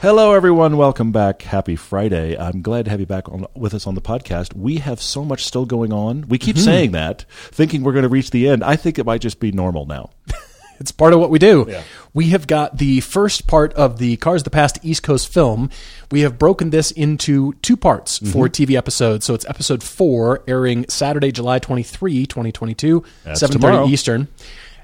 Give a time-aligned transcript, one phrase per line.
[0.00, 0.76] Hello, everyone.
[0.76, 1.42] Welcome back.
[1.42, 2.38] Happy Friday.
[2.38, 4.54] I'm glad to have you back on, with us on the podcast.
[4.54, 6.24] We have so much still going on.
[6.28, 6.62] We keep hmm.
[6.62, 8.62] saying that, thinking we're going to reach the end.
[8.62, 10.10] I think it might just be normal now.
[10.80, 11.66] It's part of what we do.
[11.68, 11.82] Yeah.
[12.14, 15.70] We have got the first part of the Cars of the Past East Coast film.
[16.12, 18.62] We have broken this into two parts for mm-hmm.
[18.62, 19.26] TV episodes.
[19.26, 23.88] So it's episode four, airing Saturday, July 23, 2022, That's 7.30 tomorrow.
[23.88, 24.28] Eastern.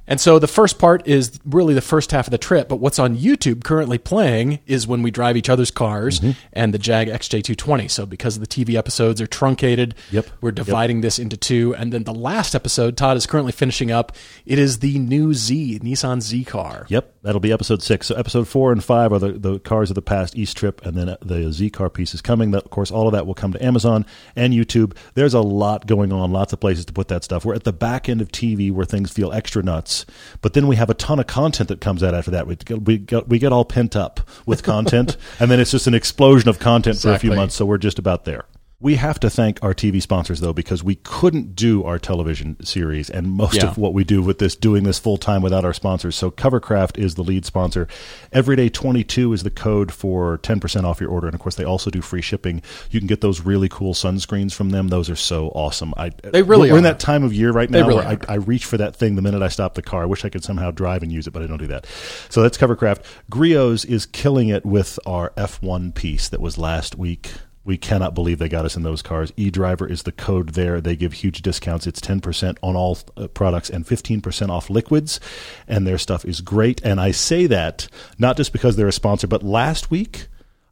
[0.06, 2.98] And so the first part is really the first half of the trip, but what's
[2.98, 6.30] on YouTube currently playing is when we drive each other's cars Mm-hmm.
[6.52, 7.90] and the Jag XJ220.
[7.90, 10.26] So because the TV episodes are truncated, Yep.
[10.42, 11.74] we're dividing this into two.
[11.74, 14.12] And then the last episode, Todd is currently finishing up.
[14.44, 16.84] It is the new Z, Nissan Z car.
[16.90, 18.06] Yep, that'll be episode six.
[18.06, 20.96] So episode four and five are the, the cars of the past East trip, and
[20.96, 22.52] then the Z car piece is coming.
[22.52, 24.96] That, of course, all of that will come to Amazon and YouTube.
[25.14, 27.44] There's a lot going on, lots of places to put that stuff.
[27.44, 30.06] We're at the back end of TV where things feel extra nuts,
[30.42, 32.46] but then we have a ton of content that comes out after that.
[32.46, 35.86] We get, we get, we get all pent up with content, and then it's just
[35.86, 37.54] an explosion of content for a few months.
[37.54, 38.44] So we're just about there.
[38.84, 43.08] We have to thank our TV sponsors though, because we couldn't do our television series
[43.08, 43.68] and most Yeah.
[43.70, 46.14] of what we do with this, doing this full time without our sponsors.
[46.16, 47.88] So Covercraft is the lead sponsor.
[48.30, 51.26] Everyday 22 is the code for 10% off your order.
[51.26, 52.60] And of course, they also do free shipping.
[52.90, 54.88] You can get those really cool sunscreens from them.
[54.88, 55.94] Those are so awesome.
[55.96, 56.88] I, They really We're in are.
[56.90, 58.34] that time of year right now really where I.
[58.34, 60.02] I reach for that thing the minute I stop the car.
[60.02, 61.86] I wish I could somehow drive and use it, but I don't do that.
[62.28, 63.00] So that's Covercraft.
[63.30, 67.30] Griot's is killing it with our F1 piece that was last week.
[67.64, 69.32] We cannot believe they got us in those cars.
[69.32, 70.80] eDriver is the code there.
[70.80, 71.86] They give huge discounts.
[71.86, 75.18] It's 10% on all uh, products and 15% off liquids.
[75.66, 76.82] And their stuff is great.
[76.84, 80.28] And I say that not just because they're a sponsor, but last week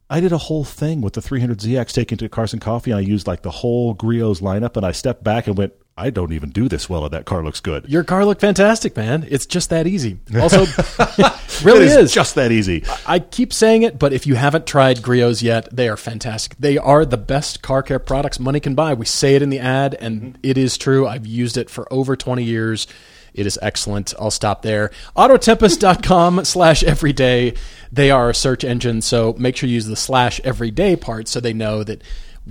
[0.09, 3.01] I did a whole thing with the 300ZX taken to Cars and Coffee, and I
[3.01, 4.77] used like the whole Griot's lineup.
[4.77, 7.43] And I stepped back and went, I don't even do this well, and that car
[7.43, 7.87] looks good.
[7.87, 9.27] Your car looked fantastic, man.
[9.29, 10.19] It's just that easy.
[10.39, 10.65] Also,
[11.63, 12.11] really It is.
[12.11, 12.83] just that easy.
[13.05, 16.57] I keep saying it, but if you haven't tried Griots yet, they are fantastic.
[16.57, 18.95] They are the best car care products money can buy.
[18.95, 20.35] We say it in the ad, and mm-hmm.
[20.41, 21.07] it is true.
[21.07, 22.87] I've used it for over 20 years.
[23.35, 24.15] It is excellent.
[24.19, 24.89] I'll stop there.
[25.15, 27.53] Autotempest.com slash everyday.
[27.91, 31.39] They are a search engine, so make sure you use the slash everyday part so
[31.39, 32.01] they know that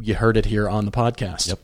[0.01, 1.49] you heard it here on the podcast.
[1.49, 1.59] Yep.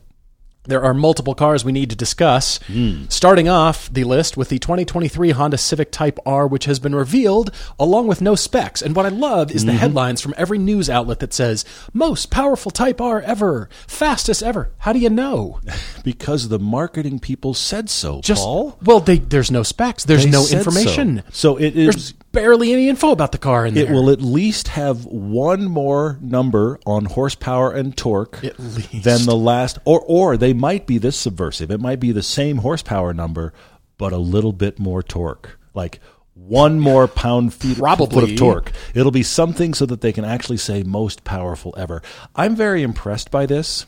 [0.69, 2.59] There are multiple cars we need to discuss.
[2.67, 3.05] Hmm.
[3.09, 7.51] Starting off the list with the 2023 Honda Civic Type R, which has been revealed
[7.79, 8.81] along with no specs.
[8.81, 9.79] And what I love is the mm-hmm.
[9.79, 14.71] headlines from every news outlet that says, most powerful Type R ever, fastest ever.
[14.79, 15.59] How do you know?
[16.01, 18.77] Because the marketing people said so, Just, Paul.
[18.81, 21.23] well, they, there's no specs, there's They no information.
[21.27, 22.13] So, so it There's is.
[22.39, 23.85] Barely any info about the car in there.
[23.85, 29.79] It will at least have one more number on horsepower and torque than the last,
[29.85, 31.71] or or they might be this subversive.
[31.71, 33.53] It might be the same horsepower number,
[33.97, 35.99] but a little bit more torque, like
[36.33, 38.21] one more pound feet Probably.
[38.21, 38.71] foot of torque.
[38.93, 42.01] It'll be something so that they can actually say most powerful ever.
[42.35, 43.85] I'm very impressed by this,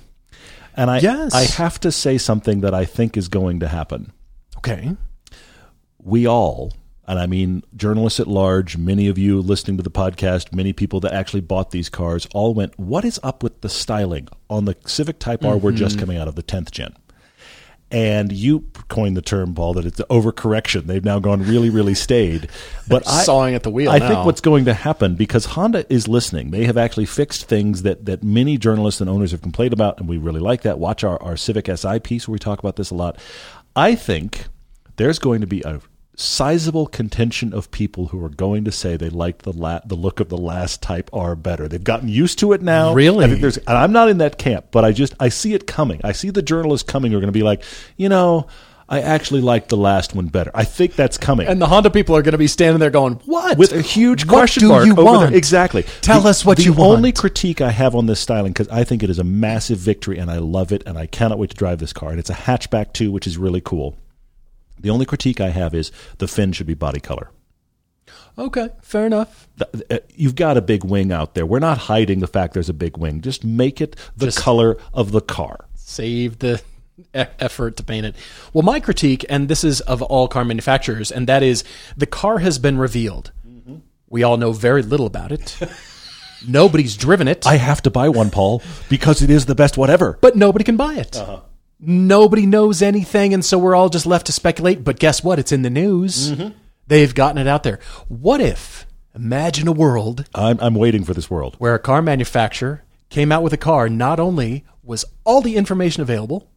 [0.76, 1.34] and I Yes.
[1.34, 4.12] I have to say something that I think is going to happen
[4.62, 4.96] okay.
[5.98, 6.74] we all,
[7.12, 11.02] and I mean journalists at large, many of you listening to the podcast, many people
[11.02, 14.78] that actually bought these cars, all went, What is up with the styling on the
[14.86, 15.78] Civic Type R we're mm-hmm.
[15.78, 16.96] just coming out of the 10th gen?
[17.92, 20.86] And you coined the term, Paul, that it's the overcorrection.
[20.86, 22.48] They've now gone really, really staid.
[22.88, 24.08] But I, Sawing at the wheel I now.
[24.08, 26.52] think what's going to happen because Honda is listening.
[26.52, 30.08] They have actually fixed things that, that many journalists and owners have complained about, and
[30.08, 30.80] we really like that.
[30.80, 33.20] Watch our, our Civic Si piece where we talk about this a lot.
[33.76, 34.46] I think
[34.96, 35.82] there's going to be a
[36.16, 40.20] sizable contention of people who are going to say they liked the la- the look
[40.20, 41.68] of the last Type R better.
[41.68, 42.94] They've gotten used to it now.
[42.94, 43.26] Really?
[43.26, 45.66] I think there's, and I'm not in that camp, but I just I see it
[45.68, 46.02] coming.
[46.04, 47.64] I see the journalists coming who are going to be like,
[47.98, 48.48] you know.
[48.90, 50.52] I actually liked the last one better.
[50.54, 53.22] I think that's coming And the Honda people are going to be standing there going,
[53.24, 55.30] "What?" with a huge What question do mark you over want?
[55.30, 55.38] there.
[55.38, 55.84] Exactly.
[56.02, 56.98] Tell The- us what the you want.
[56.98, 60.18] only critique I have on this styling because I think it is a massive victory
[60.18, 62.34] and I love it and I cannot wait to drive this car and it's a
[62.34, 63.96] hatchback too, which is really cool.
[64.82, 67.32] The only critique I have is the fin should be body color.
[68.38, 69.48] Okay, fair enough.
[69.90, 71.46] Uh, You've got a big wing out there.
[71.46, 73.22] We're not hiding the fact there's a big wing.
[73.22, 75.66] Just make it the Just- color of the car.
[75.76, 76.62] Save the
[77.14, 78.16] effort to paint it.
[78.54, 81.64] Well, my critique, and this is of all car manufacturers, and that is
[81.98, 83.32] the car has been revealed.
[84.10, 85.58] We all know very little about it.
[86.48, 90.18] Nobody's driven it, I have to buy one, Paul, because it is the best whatever.
[90.22, 91.22] but nobody can buy it.
[91.82, 94.84] Nobody knows anything, and so we're all just left to speculate.
[94.84, 95.40] But guess what?
[95.40, 96.32] It's in the news.
[96.32, 96.56] Mm-hmm.
[96.88, 97.80] They've gotten it out there.
[98.08, 98.86] What if,
[99.16, 101.56] imagine a world I'm, I'm waiting for this world.
[101.58, 106.02] where a car manufacturer came out with a car, not only was all the information
[106.02, 106.50] available,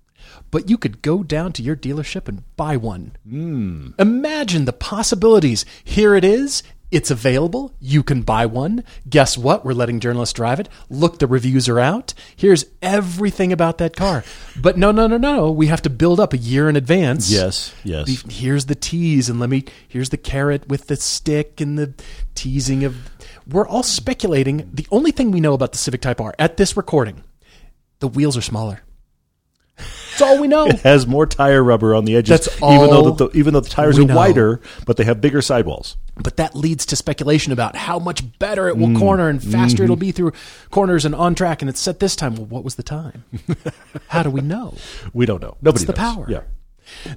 [0.50, 3.16] but you could go down to your dealership and buy one.
[3.28, 3.90] Hmm.
[3.98, 5.64] Imagine the possibilities.
[5.82, 6.62] Here it is.
[6.94, 7.74] It's available.
[7.80, 8.84] You can buy one.
[9.08, 9.64] Guess what?
[9.64, 10.68] We're letting journalists drive it.
[10.88, 12.14] Look, the reviews are out.
[12.36, 14.22] Here's everything about that car.
[14.60, 15.50] But no, no, no, no.
[15.50, 17.30] We have to build up a year in advance.
[17.30, 18.22] Yes, yes.
[18.30, 21.94] Here's the tease and let me here's the carrot with the stick and the
[22.34, 23.10] teasing of
[23.46, 26.76] we're all speculating the only thing we know about the civic type r at this
[26.76, 27.24] recording
[28.00, 28.82] the wheels are smaller
[30.18, 33.04] that's all we know It has more tire rubber on the edges, That's even though
[33.06, 34.14] all the, even though the tires are know.
[34.16, 35.96] wider, but they have bigger sidewalls.
[36.22, 38.98] but that leads to speculation about how much better it will Mm.
[38.98, 39.84] corner and faster Mm-hmm.
[39.84, 40.32] it'll be through
[40.70, 43.24] corners and on track and it's set this time well what was the time
[44.08, 44.74] how do we know
[45.12, 45.56] We don't know.
[45.62, 45.98] Nobody the knows.
[45.98, 46.26] power.
[46.28, 46.40] Yeah.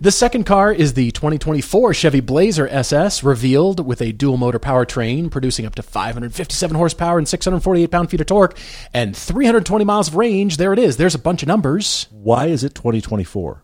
[0.02, 5.30] The second car is the 2024 Chevy Blazer SS, revealed with a dual motor powertrain,
[5.32, 8.58] producing up to 557 horsepower and 648 pound feet of torque
[8.94, 10.58] and 320 miles of range.
[10.58, 10.98] There it is.
[10.98, 12.08] There's a bunch of numbers.
[12.12, 13.64] Why is it 2024?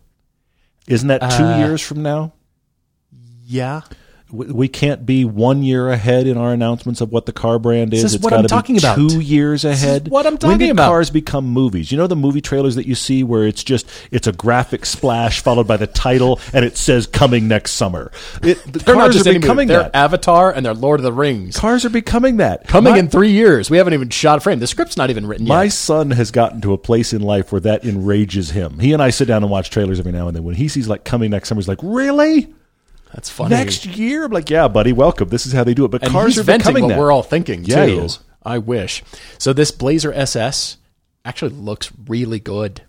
[0.86, 2.32] Isn't that two Uh, years from now?
[3.46, 3.82] Yeah.
[4.34, 8.02] We, can't be one year ahead in our announcements of what the car brand is.
[8.04, 8.96] is It's what I'm talking about.
[8.96, 10.08] Two years ahead.
[10.08, 10.88] what I'm When talking did about.
[10.88, 11.92] cars become movies?
[11.92, 15.40] You know the movie trailers that you see where it's just it's a graphic splash
[15.40, 18.10] followed by the title and it says coming next summer.
[18.42, 19.46] It, the They're not cars just are any movie.
[19.46, 19.94] becoming They're that.
[19.96, 21.56] Avatar and they're Lord of the Rings.
[21.56, 22.66] cars are becoming that.
[22.66, 23.70] Coming My- in three years.
[23.70, 24.58] We haven't even shot a frame.
[24.58, 25.54] The script's not even written yet.
[25.54, 25.72] My yet.
[25.72, 28.78] son has gotten to a place in life where that enrages him.
[28.80, 30.42] He and I sit down and watch trailers every now and then.
[30.44, 32.52] When he sees like coming next summer, he's like, "Really?
[33.14, 33.50] That's funny.
[33.50, 35.28] Next year?" I'm like, "Yeah, buddy, welcome.
[35.28, 36.98] This is how they do it." But and cars are venting becoming what that.
[36.98, 38.08] we're all thinking Yeah, too.
[38.42, 39.02] I wish.
[39.38, 40.76] So this Blazer SS
[41.24, 42.82] actually looks really good,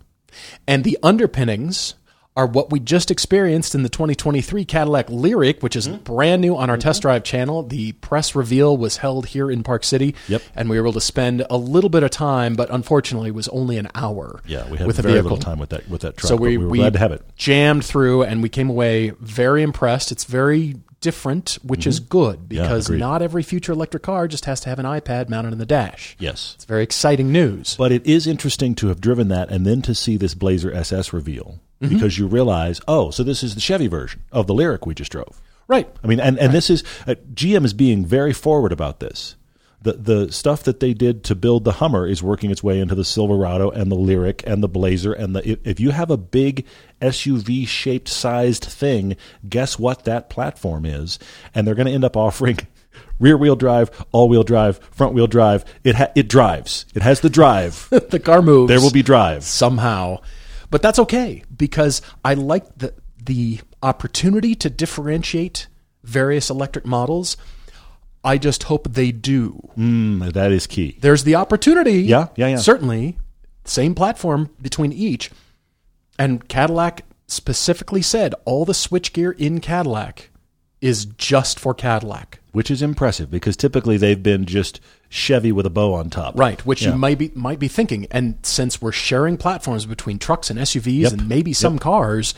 [0.66, 1.94] and the underpinnings
[2.36, 5.92] are what we just experienced in the 2023 Cadillac Lyriq, which Mm-hmm.
[5.94, 7.62] is brand new on our test drive channel.
[7.62, 10.42] The press reveal was held here in Park City, Yep.
[10.54, 13.48] and we were able to spend a little bit of time, but unfortunately, it was
[13.48, 14.40] only an hour.
[14.46, 15.30] yeah, we had with very vehicle.
[15.32, 16.28] little time with that with that truck.
[16.28, 17.22] So we, we were we glad to have it.
[17.36, 20.12] jammed through, and we came away very impressed.
[20.12, 22.98] It's very different, which is good because Mm-hmm.
[22.98, 26.16] not every future electric car just has to have an iPad mounted in the dash.
[26.18, 27.76] Yes, It's very exciting news.
[27.76, 31.12] but it is interesting to have driven that and then to see this Blazer SS
[31.12, 31.92] reveal Mm-hmm.
[31.92, 35.12] because you realize, oh, so this is the Chevy version of the Lyriq we just
[35.12, 35.42] drove.
[35.68, 35.86] Right.
[36.02, 39.36] I mean, and, and this is uh, GM is being very forward about this.
[39.82, 42.94] The the stuff that they did to build the Hummer is working its way into
[42.94, 46.16] the Silverado and the Lyriq and the Blazer and the if, if you have a
[46.16, 46.64] big
[47.02, 49.16] SUV shaped sized thing,
[49.48, 51.18] guess what that platform is?
[51.54, 52.58] And they're going to end up offering
[53.20, 55.64] rear wheel drive, all wheel drive, front wheel drive.
[55.84, 56.86] It ha- it drives.
[56.94, 57.88] It has the drive.
[57.90, 58.68] the car moves.
[58.68, 59.44] there will be drive.
[59.44, 60.20] somehow.
[60.70, 65.66] But that's okay because I like the the opportunity to differentiate
[66.02, 67.36] various electric models.
[68.24, 69.70] I just hope they do.
[69.76, 70.96] Mm, that is key.
[71.00, 72.02] There's the opportunity.
[72.02, 72.56] Yeah, yeah, yeah.
[72.56, 73.18] Certainly.
[73.64, 75.30] Same platform between each.
[76.18, 80.30] And Cadillac specifically said all the switchgear in Cadillac
[80.80, 82.40] is just for Cadillac.
[82.52, 86.38] Which is impressive because typically they've been just Chevy with a bow on top.
[86.38, 86.92] Right, which Yeah.
[86.92, 88.06] you might be might be thinking.
[88.10, 91.12] And since we're sharing platforms between trucks and SUVs Yep.
[91.12, 92.34] and maybe some cars,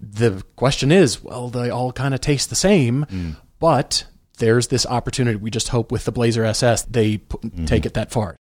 [0.00, 3.36] the question is, well, they all kind of taste the same, Mm.
[3.58, 4.04] but
[4.38, 5.36] there's this opportunity.
[5.36, 7.64] We just hope with the Blazer SS they p- Mm-hmm.
[7.66, 8.36] take it that far.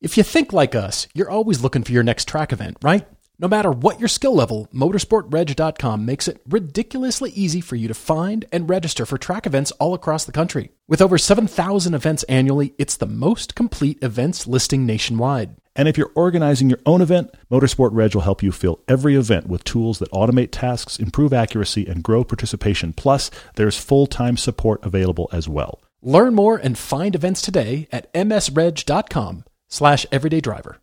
[0.00, 3.06] If you think like us, you're always looking for your next track event, right?
[3.40, 8.44] No matter what your skill level, motorsportreg.com makes it ridiculously easy for you to find
[8.52, 10.72] and register for track events all across the country.
[10.86, 15.56] With over 7,000 events annually, it's the most complete events listing nationwide.
[15.74, 19.46] And if you're organizing your own event, Motorsport Reg will help you fill every event
[19.46, 22.92] with tools that automate tasks, improve accuracy, and grow participation.
[22.92, 25.80] Plus, there's full time support available as well.
[26.02, 30.76] Learn more and find events today at msreg.com slash everydaydriver.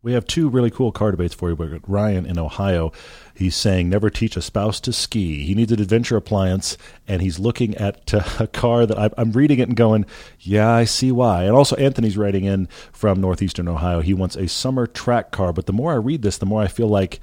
[0.00, 1.56] We have two really cool car debates for you.
[1.56, 2.92] We've got Ryan in Ohio.
[3.34, 5.42] He's saying never teach a spouse to ski.
[5.42, 6.78] He needs an adventure appliance,
[7.08, 10.06] and he's looking at uh, a car that I, I'm reading it and going,
[10.38, 11.44] yeah, I see why.
[11.44, 14.00] And also, Anthony's writing in from northeastern Ohio.
[14.00, 16.68] He wants a summer track car, but the more I read this, the more I
[16.68, 17.18] feel like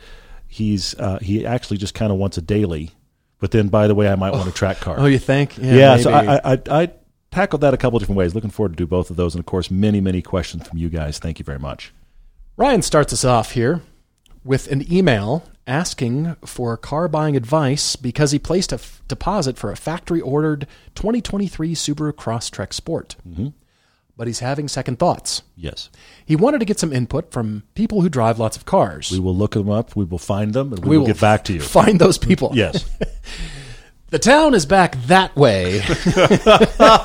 [0.46, 2.92] he's uh, he actually just kind of wants a daily.
[3.40, 5.00] But then, by the way, I might want a track car.
[5.00, 5.58] Oh, you think?
[5.58, 6.12] Yeah, so.
[6.12, 6.92] I, I, I, I
[7.32, 8.36] tackled that a couple different ways.
[8.36, 10.90] Looking forward to do both of those, and of course, many, many questions from you
[10.90, 11.20] guys.
[11.20, 11.94] Thank you very much.
[12.58, 13.82] Ryan starts us off here
[14.44, 19.72] with an email asking for car buying advice because he placed a f- deposit for
[19.72, 23.16] a factory ordered 2023 Subaru Crosstrek Sport.
[23.28, 23.48] Mm-hmm.
[24.16, 25.42] but he's having second thoughts.
[25.58, 25.90] Yes.
[26.26, 29.12] He wanted to get some input from people who drive lots of cars.
[29.12, 29.96] We will look them up.
[29.96, 31.60] We will find them, and we, will, get back to you.
[31.60, 32.52] Find those people.
[32.56, 32.86] Yes.
[34.12, 35.82] The town is back that way.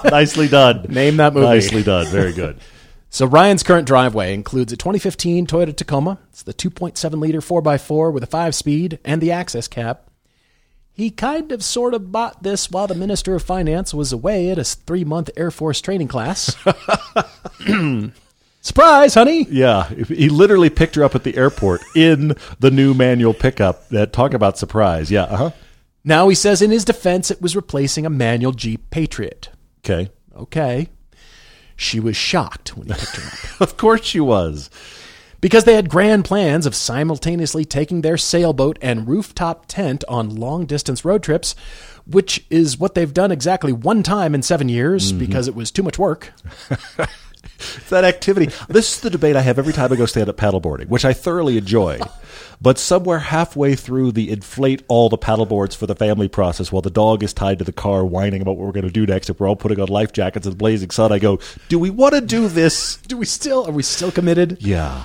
[0.11, 0.83] Nicely done.
[0.91, 1.47] Name that movie.
[1.47, 2.07] Nicely done.
[2.07, 2.61] Very good.
[3.13, 6.21] So Ryan's current driveway includes a 2015 Toyota Tacoma.
[6.29, 9.99] It's the 2.7 liter 4x4 with a 5 speed and the access cab.
[10.93, 14.59] He kind of sort of bought this while the Minister of Finance was away at
[14.59, 16.55] a three month Air Force training class.
[18.61, 19.47] Surprise, honey!
[19.51, 23.89] Yeah, he literally picked her up at the airport in the new manual pickup.
[23.89, 25.11] That talk about surprise.
[25.11, 25.23] Yeah.
[25.23, 25.51] Uh huh.
[26.05, 29.49] Now he says in his defense it was replacing a manual Jeep Patriot.
[29.79, 30.11] Okay.
[30.37, 30.89] Okay.
[31.81, 33.61] She was shocked when he picked her up.
[33.63, 34.69] Of course she was.
[35.41, 40.67] because they had grand plans of simultaneously taking their sailboat and rooftop tent on long
[40.67, 41.55] distance road trips,
[42.07, 45.21] which is what they've done exactly one time in seven years mm-hmm.
[45.21, 46.35] because it was too much work.
[47.77, 48.51] It's that activity.
[48.69, 51.13] This is the debate I have every time I go stand up paddleboarding, which I
[51.13, 52.01] thoroughly enjoy.
[52.63, 56.91] But somewhere halfway through the inflate all the paddleboards for the family process while the
[56.91, 59.41] dog is tied to the car whining about what we're going to do next if
[59.41, 61.39] we're all putting on life jackets in the blazing sun, I go,
[61.69, 62.97] do we want to do this?
[62.97, 64.59] Do we still are we still committed?
[64.61, 65.05] Yeah.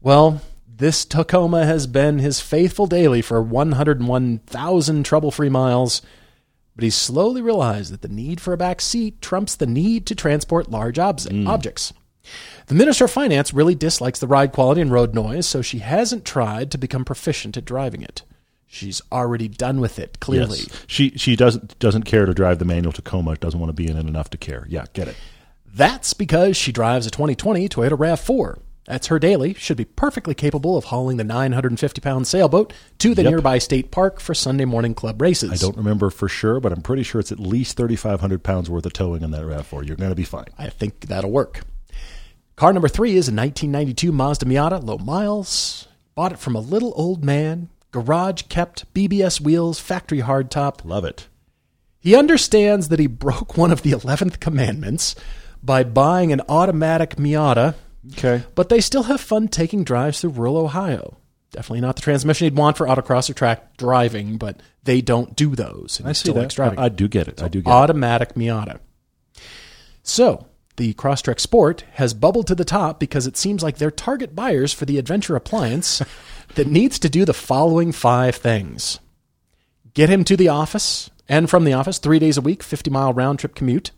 [0.00, 6.02] Well, this Tacoma has been his faithful daily for 101,000 trouble-free miles,
[6.76, 10.14] but he slowly realized that the need for a back seat trumps the need to
[10.14, 11.48] transport large obs- mm.
[11.48, 11.92] objects.
[12.66, 16.24] The Minister of Finance really dislikes the ride quality and road noise, so she hasn't
[16.24, 18.22] tried to become proficient at driving it.
[18.66, 20.58] She's already done with it, clearly.
[20.58, 20.84] Yes.
[20.86, 23.36] She she doesn't doesn't care to drive the manual Tacoma.
[23.36, 24.66] Doesn't want to be in it enough to care.
[24.68, 25.16] Yeah, get it.
[25.72, 28.58] That's because she drives a 2020 Toyota RAV4.
[28.86, 29.54] That's her daily.
[29.54, 33.30] Should be perfectly capable of hauling the 950 pound sailboat to the Yep.
[33.30, 35.50] nearby state park for Sunday morning club races.
[35.50, 38.86] I don't remember for sure, but I'm pretty sure it's at least 3,500 pounds worth
[38.86, 39.84] of towing in that RAV4.
[39.86, 40.46] You're going to be fine.
[40.58, 41.62] I think that'll work.
[42.54, 45.88] Car number three is a 1992 Mazda Miata, low miles.
[46.14, 50.84] Bought it from a little old man, garage kept, BBS wheels, factory hardtop.
[50.84, 51.26] Love it.
[51.98, 55.14] He understands that he broke one of the 11th commandments
[55.62, 57.74] by buying an automatic Miata,
[58.12, 58.44] Okay.
[58.54, 61.16] but they still have fun taking drives through rural Ohio.
[61.50, 65.54] Definitely not the transmission he'd want for autocross or track driving, but they don't do
[65.54, 65.98] those.
[65.98, 66.50] and I see that.
[66.54, 66.78] driving.
[66.78, 67.42] I, do get it.
[67.42, 67.72] I do get it.
[67.72, 68.78] automatic Miata.
[70.02, 70.46] So,
[70.76, 74.72] the Crosstrek Sport has bubbled to the top because it seems like they're target buyers
[74.72, 76.02] for the adventure appliance
[76.56, 79.00] that needs to do the following five things
[79.96, 83.12] get him to the office and from the office three days a week, 50 mile
[83.12, 83.90] round trip commute.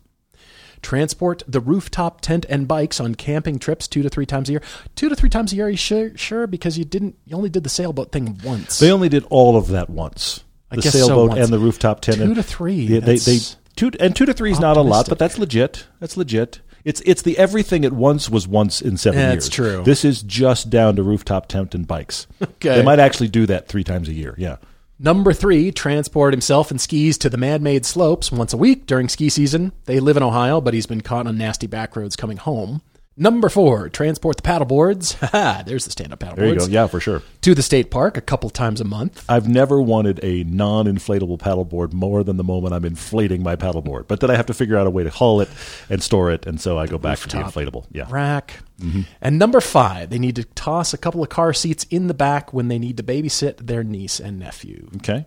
[0.82, 4.62] Transport the rooftop tent and bikes on camping trips two to three times a year.
[4.94, 7.64] Two to three times a year, you sure, sure because you didn't, you only did
[7.64, 8.78] the sailboat thing once.
[8.78, 10.44] They only did all of that once.
[10.70, 11.40] I the so, sailboat once.
[11.40, 12.18] and the rooftop tent.
[12.18, 14.76] Two and- to three, Yeah, they, they that's two and two to three is not
[14.76, 15.86] a lot, but that's legit.
[16.00, 16.60] That's legit.
[16.84, 19.46] It's it's the everything at once was once in seven Yeah, years.
[19.46, 19.82] it's true.
[19.84, 22.26] This is just down to rooftop tent and bikes.
[22.42, 22.76] Okay.
[22.76, 24.34] They might actually do that three times a year.
[24.38, 24.56] Yeah.
[25.00, 29.08] Number three, transport himself and skis to the man made slopes once a week during
[29.08, 29.70] ski season.
[29.84, 32.82] They live in Ohio, but he's been caught on nasty back roads coming home.
[33.20, 35.14] Number four, transport the paddleboards.
[35.30, 36.36] Haha, there's the stand up paddleboards.
[36.36, 36.66] There you go.
[36.66, 37.22] Yeah, for sure.
[37.40, 39.24] To the state park a couple times a month.
[39.28, 44.06] I've never wanted a non-inflatable paddleboard more than the moment I'm inflating my paddleboard.
[44.06, 45.48] But then I have to figure out a way to haul it
[45.90, 47.86] and store it, and so I go back to the Rooftop inflatable.
[47.90, 48.06] Yeah.
[48.08, 48.60] Rack.
[48.80, 49.02] Mm-hmm.
[49.20, 52.52] And number five, they need to toss a couple of car seats in the back
[52.52, 54.90] when they need to babysit their niece and nephew.
[54.96, 55.26] Okay.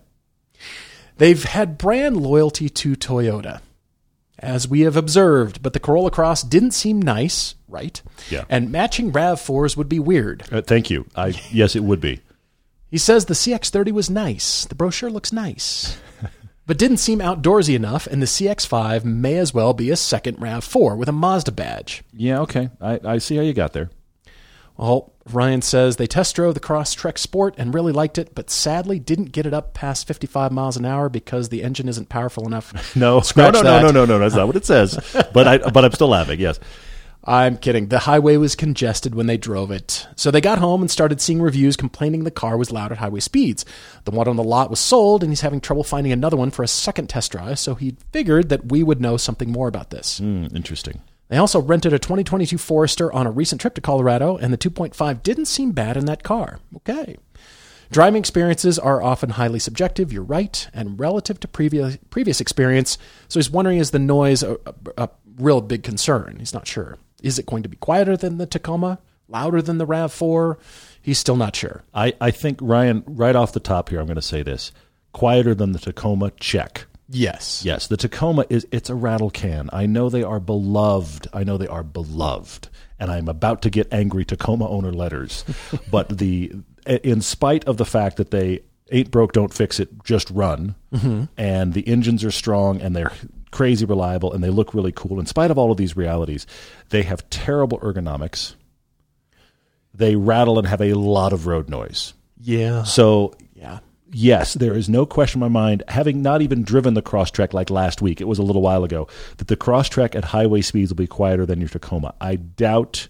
[1.18, 3.60] They've had brand loyalty to Toyota,
[4.42, 8.02] as we have observed, but the Corolla Cross didn't seem nice, right?
[8.28, 8.44] Yeah.
[8.48, 10.44] And matching RAV4s would be weird.
[10.52, 11.06] Uh, thank you.
[11.16, 12.20] I yes, it would be.
[12.90, 14.66] He says the CX30 was nice.
[14.66, 15.98] The brochure looks nice.
[16.66, 20.96] but didn't seem outdoorsy enough, and the CX5 may as well be a second RAV4
[20.96, 22.02] with a Mazda badge.
[22.12, 22.40] Yeah.
[22.40, 22.68] Okay.
[22.80, 23.90] I, I see how you got there.
[24.76, 28.98] Well, Ryan says they test drove the Crosstrek Sport and really liked it, but sadly
[28.98, 32.72] didn't get it up past 55 miles an hour because the engine isn't powerful enough.
[32.96, 33.82] No, Scratch no, no, that.
[33.82, 34.18] no, no, no, no.
[34.20, 34.98] That's not what it says.
[35.32, 36.40] But I, but I'm still laughing.
[36.40, 36.58] Yes.
[37.24, 37.86] I'm kidding.
[37.86, 40.08] The highway was congested when they drove it.
[40.16, 43.20] So they got home and started seeing reviews complaining the car was loud at highway
[43.20, 43.64] speeds.
[44.04, 46.64] The one on the lot was sold, and he's having trouble finding another one for
[46.64, 50.18] a second test drive, so he figured that we would know something more about this.
[50.18, 51.00] Hmm, interesting.
[51.32, 55.22] They also rented a 2022 Forester on a recent trip to Colorado, and the 2.5
[55.22, 56.58] didn't seem bad in that car.
[56.76, 57.16] Okay.
[57.90, 62.98] Driving experiences are often highly subjective, you're right, and relative to previous previous experience.
[63.28, 66.36] So he's wondering is the noise a, a, a real big concern?
[66.38, 66.98] He's not sure.
[67.22, 68.98] Is it going to be quieter than the Tacoma?
[69.26, 70.58] Louder than the RAV4?
[71.00, 71.82] He's still not sure.
[71.94, 74.70] I, I think Ryan, right off the top here, I'm going to say this:
[75.12, 76.30] quieter than the Tacoma.
[76.32, 76.84] Check.
[77.08, 77.62] Yes.
[77.64, 79.68] Yes, the Tacoma is it's a rattle can.
[79.72, 81.28] I know they are beloved.
[81.32, 82.68] I know they are beloved.
[82.98, 85.44] And I'm about to get angry Tacoma owner letters.
[85.90, 86.52] but the
[86.86, 90.74] in spite of the fact that they ain't broke, don't fix it, just run.
[90.92, 91.24] Mm-hmm.
[91.36, 93.12] And the engines are strong and they're
[93.50, 95.20] crazy reliable and they look really cool.
[95.20, 96.46] In spite of all of these realities,
[96.90, 98.54] they have terrible ergonomics.
[99.94, 102.14] They rattle and have a lot of road noise.
[102.40, 102.84] Yeah.
[102.84, 103.34] So.
[104.12, 107.70] Yes, there is no question in my mind, having not even driven the Crosstrek like
[107.70, 110.96] last week, it was a little while ago, that the Crosstrek at highway speeds will
[110.96, 112.14] be quieter than your Tacoma.
[112.20, 113.08] I doubt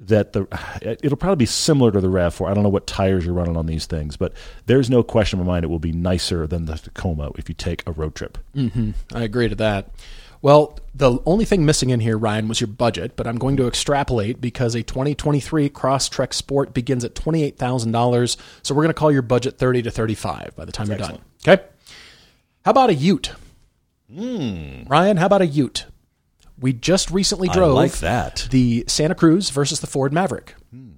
[0.00, 0.46] that the
[1.02, 2.50] it'll probably be similar to the RAV4.
[2.50, 4.32] I don't know what tires you're running on these things, but
[4.66, 7.54] there's no question in my mind it will be nicer than the Tacoma if you
[7.54, 8.38] take a road trip.
[8.54, 8.90] Mm-hmm.
[9.12, 9.90] I agree to that.
[10.44, 13.66] Well, the only thing missing in here, Ryan, was your budget, but I'm going to
[13.66, 18.36] extrapolate because a 2023 Crosstrek Sport begins at $28,000.
[18.62, 21.20] So we're going to call your budget 30 to 35 by the time you're done.
[21.48, 21.64] Okay?
[22.62, 23.32] How about a Ute?
[24.14, 24.82] Hmm.
[24.86, 25.86] Ryan, how about a Ute?
[26.60, 28.46] We just recently drove like that.
[28.50, 30.56] the Santa Cruz versus the Ford Maverick.
[30.70, 30.90] Hmm.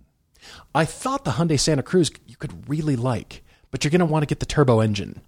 [0.75, 4.25] I thought the Hyundai Santa Cruz you could really like, but you're going to want
[4.25, 5.21] to get the turbo engine.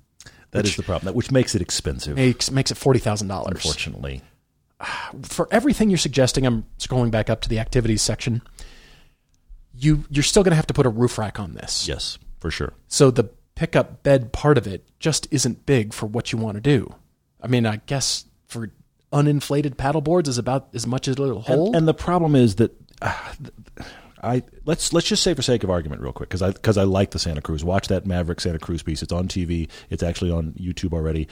[0.53, 3.57] That is the problem, that- which makes it expensive, Makes makes it forty thousand dollars.
[3.65, 4.23] unfortunately.
[5.23, 8.43] for everything you're suggesting, I'm scrolling back up to the activities section.
[9.75, 11.87] You you're still going to have to put a roof rack on this.
[11.87, 12.73] Yes, for sure.
[12.89, 13.25] So the
[13.55, 16.95] pickup bed part of it just isn't big for what you want to do.
[17.43, 18.71] I mean, I guess for
[19.13, 21.69] uninflated paddle boards is about as much as it'll hold.
[21.69, 23.15] And, and the problem is that uh,
[24.23, 26.85] I let's let's just say for sake of argument real quick because I because I
[26.85, 27.65] like the Santa Cruz.
[27.65, 29.03] Watch that Maverick Santa Cruz piece.
[29.03, 29.69] It's on TV.
[29.91, 31.29] It's actually on YouTube already.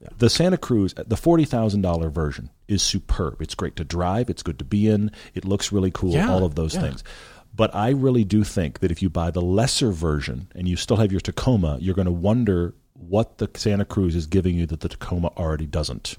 [0.00, 0.08] yeah.
[0.18, 3.40] The Santa Cruz, the forty thousand dollar version, is superb.
[3.40, 4.28] It's great to drive.
[4.30, 5.10] It's good to be in.
[5.34, 6.12] It looks really cool.
[6.12, 6.82] Yeah, all of those yeah.
[6.82, 7.02] things.
[7.54, 10.98] But I really do think that if you buy the lesser version and you still
[10.98, 14.80] have your Tacoma, you're going to wonder what the Santa Cruz is giving you that
[14.80, 16.16] the Tacoma already doesn't.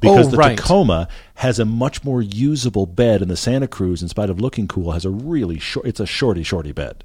[0.00, 0.56] Because Oh, the right.
[0.56, 4.68] Tacoma has a much more usable bed, and the Santa Cruz, in spite of looking
[4.68, 5.86] cool, has a really short.
[5.86, 7.04] It's a shorty, shorty bed.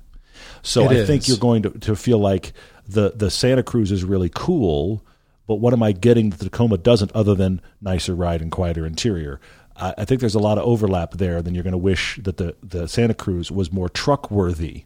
[0.61, 2.53] So It I think you're going to, to feel like
[2.87, 5.03] the the Santa Cruz is really cool,
[5.47, 8.85] but what am I getting that the Tacoma doesn't, other than nicer ride and quieter
[8.85, 9.39] interior?
[9.75, 11.41] I, I think there's a lot of overlap there.
[11.41, 14.83] Then you're going to wish that the the Santa Cruz was more truck worthy.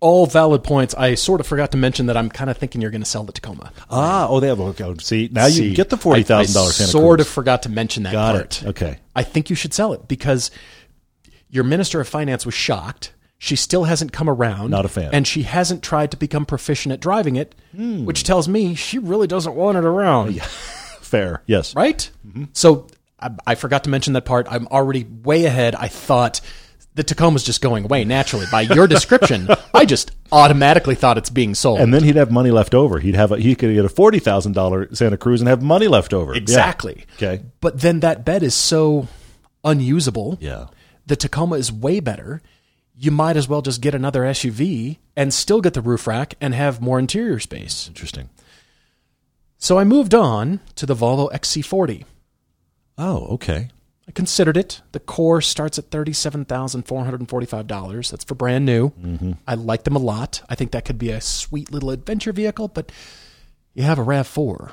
[0.00, 0.94] All valid points.
[0.94, 3.24] I sort of forgot to mention that I'm kind of thinking you're going to sell
[3.24, 3.72] the Tacoma.
[3.90, 4.60] Ah, oh, they have.
[4.60, 7.26] Okay, see, now you See, can get the forty thousand dollars Sort Cruz.
[7.26, 8.62] of forgot to mention that Got part.
[8.62, 8.68] it.
[8.68, 8.98] Okay.
[9.14, 10.50] I think you should sell it because
[11.48, 13.14] your minister of finance was shocked.
[13.38, 14.70] She still hasn't come around.
[14.70, 15.10] Not a fan.
[15.12, 19.26] And she hasn't tried to become proficient at driving it, which tells me she really
[19.26, 20.40] doesn't want it around.
[21.00, 21.42] Fair.
[21.46, 21.74] Yes.
[21.74, 22.10] Right?
[22.26, 22.44] Mm-hmm.
[22.52, 22.86] So
[23.20, 24.46] I, I forgot to mention that part.
[24.50, 25.74] I'm already way ahead.
[25.74, 26.40] I thought
[26.96, 28.46] the Tacoma's just going away naturally.
[28.50, 31.78] By your description, I just automatically thought it's being sold.
[31.80, 32.98] And then he'd have money left over.
[32.98, 35.86] He'd have a, he could get a forty thousand dollar Santa Cruz and have money
[35.88, 36.32] left over.
[36.32, 36.38] Yeah.
[36.38, 37.04] exactly.
[37.16, 37.42] Okay.
[37.60, 39.06] But then that bed is so
[39.64, 40.38] unusable.
[40.40, 40.66] Yeah.
[41.06, 42.40] the Tacoma is way better.
[42.98, 46.54] You might as well just get another SUV and still get the roof rack and
[46.54, 47.88] have more interior space.
[47.88, 48.30] Interesting.
[49.58, 52.04] So I moved on to the Volvo XC40.
[52.96, 53.68] Oh, okay.
[54.08, 54.82] I considered it.
[54.92, 58.10] The core starts at $37,445.
[58.10, 58.90] That's for brand new.
[58.90, 59.32] Mm-hmm.
[59.46, 60.42] I like them a lot.
[60.48, 62.92] I think that could be a sweet little adventure vehicle, but
[63.74, 64.70] you have a RAV4.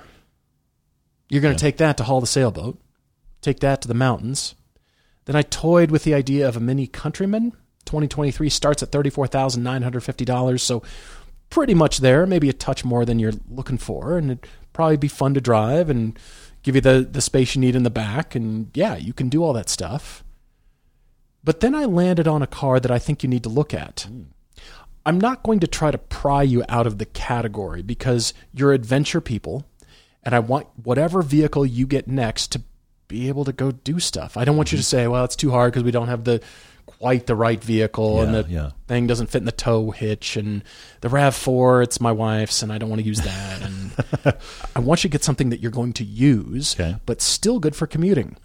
[1.30, 2.80] You're going to take that to haul the sailboat,
[3.42, 4.54] take that to the mountains.
[5.26, 7.54] Then I toyed with the idea of a Mini Countryman.
[7.86, 10.84] 2023 starts at $34,950, so
[11.50, 15.08] pretty much there, maybe a touch more than you're looking for, and it'd probably be
[15.08, 16.18] fun to drive and
[16.64, 19.44] give you the, the space you need in the back, and yeah, you can do
[19.44, 20.24] all that stuff.
[21.44, 24.08] But then I landed on a car that I think you need to look at.
[24.08, 24.24] Hmm.
[25.06, 29.20] I'm not going to try to pry you out of the category because you're adventure
[29.20, 29.66] people,
[30.24, 32.62] and I want whatever vehicle you get next to
[33.10, 34.38] be able to go do stuff.
[34.38, 34.98] I don't want you to mm-hmm.
[34.98, 36.42] say, "Well, it's too hard because we don't have the
[37.04, 38.70] quite the right vehicle and the yeah.
[38.88, 40.64] thing doesn't fit in the tow hitch and
[41.02, 44.36] the RAV4 it's my wife's and I don't want to use that and
[44.76, 46.96] I want you to get something that you're going to use Okay.
[47.06, 48.38] but still good for commuting.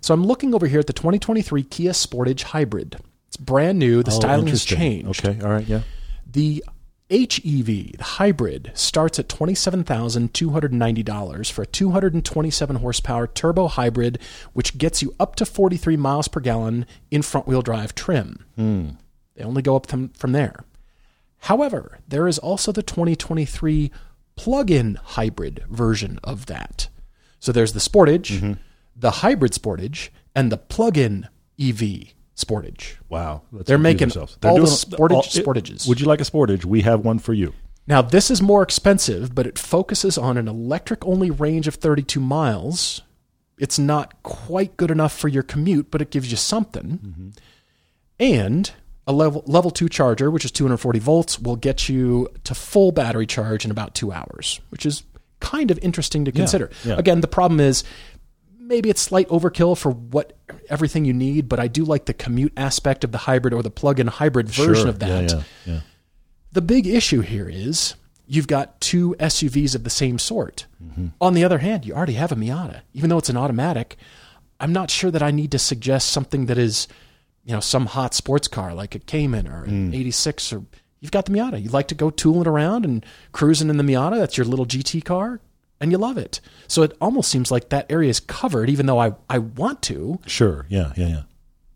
[0.00, 2.98] So I'm looking over here at the 2023 Kia Sportage Hybrid.
[3.26, 4.04] It's brand new.
[4.04, 5.26] The Oh, styling has changed.
[5.26, 5.44] Okay.
[5.44, 5.66] All right.
[5.66, 5.80] Yeah.
[6.30, 6.64] The
[7.10, 14.18] HEV, the hybrid, starts at $27,290 for a 227 horsepower turbo hybrid,
[14.54, 18.46] which gets you up to 43 miles per gallon in front wheel drive trim.
[18.56, 18.92] Hmm.
[19.34, 20.64] They only go up from, from there.
[21.40, 23.90] However, there is also the 2023
[24.36, 26.88] plug in hybrid version of that.
[27.38, 28.54] So there's the Sportage, mm-hmm.
[28.96, 31.28] the hybrid Sportage, and the plug in
[31.60, 32.96] EV Sportage.
[33.08, 33.42] Wow.
[33.52, 34.36] Let's They're making ourselves.
[34.40, 35.88] They're all the Sportage all- it- Sportages.
[35.88, 36.64] Would you like a Sportage?
[36.64, 37.52] We have one for you.
[37.86, 42.18] Now, this is more expensive, but it focuses on an electric only range of 32
[42.18, 43.02] miles.
[43.58, 46.98] It's not quite good enough for your commute, but it gives you something.
[47.04, 47.28] Mm-hmm.
[48.18, 48.70] And
[49.06, 53.26] a level level 2 charger, which is 240 volts, will get you to full battery
[53.26, 55.02] charge in about 2 hours, which is
[55.40, 56.70] kind of interesting to consider.
[56.84, 56.94] yeah.
[56.96, 57.84] Again, the problem is
[58.66, 60.36] maybe it's slight overkill for what
[60.68, 63.70] everything you need, but I do like the commute aspect of the hybrid or the
[63.70, 64.88] plug-in hybrid version Sure.
[64.88, 65.30] of that.
[65.30, 65.80] Yeah, yeah, yeah.
[66.52, 67.94] The big issue here is
[68.26, 70.66] you've got two SUVs of the same sort.
[70.82, 71.08] Mm-hmm.
[71.20, 72.80] On the other hand, you already have a Miata.
[72.92, 73.96] Even though it's an automatic,
[74.60, 76.88] I'm not sure that I need to suggest something that is,
[77.44, 79.96] you know, some hot sports car like a Cayman or an mm.
[79.96, 80.64] 86 or
[81.00, 81.62] you've got the Miata.
[81.62, 84.18] You like to go tooling around and cruising in the Miata.
[84.18, 85.40] That's your little GT car
[85.84, 86.40] and you love it.
[86.66, 90.18] So it almost seems like that area is covered even though I, I want to,
[90.26, 90.64] Sure.
[90.70, 91.22] Yeah, yeah, yeah.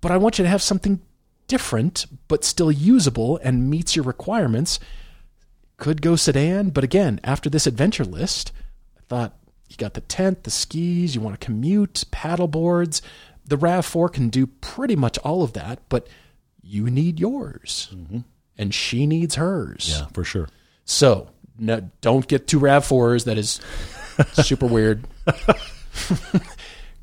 [0.01, 1.01] but I want you to have something
[1.47, 4.81] different but still usable and meets your requirements.
[5.77, 8.51] Could go sedan, but again, after this adventure list,
[8.97, 9.37] I thought
[9.68, 13.03] you got the tent, the skis, you want to commute, paddle boards.
[13.44, 16.09] The RAV4 can do pretty much all of that, but
[16.62, 17.90] you need yours.
[17.94, 18.21] Mm-hmm.
[18.57, 19.94] And she needs hers.
[19.99, 20.49] Yeah, for sure.
[20.85, 23.25] So no, don't get two RAV4s.
[23.25, 23.61] That is
[24.33, 25.07] super weird.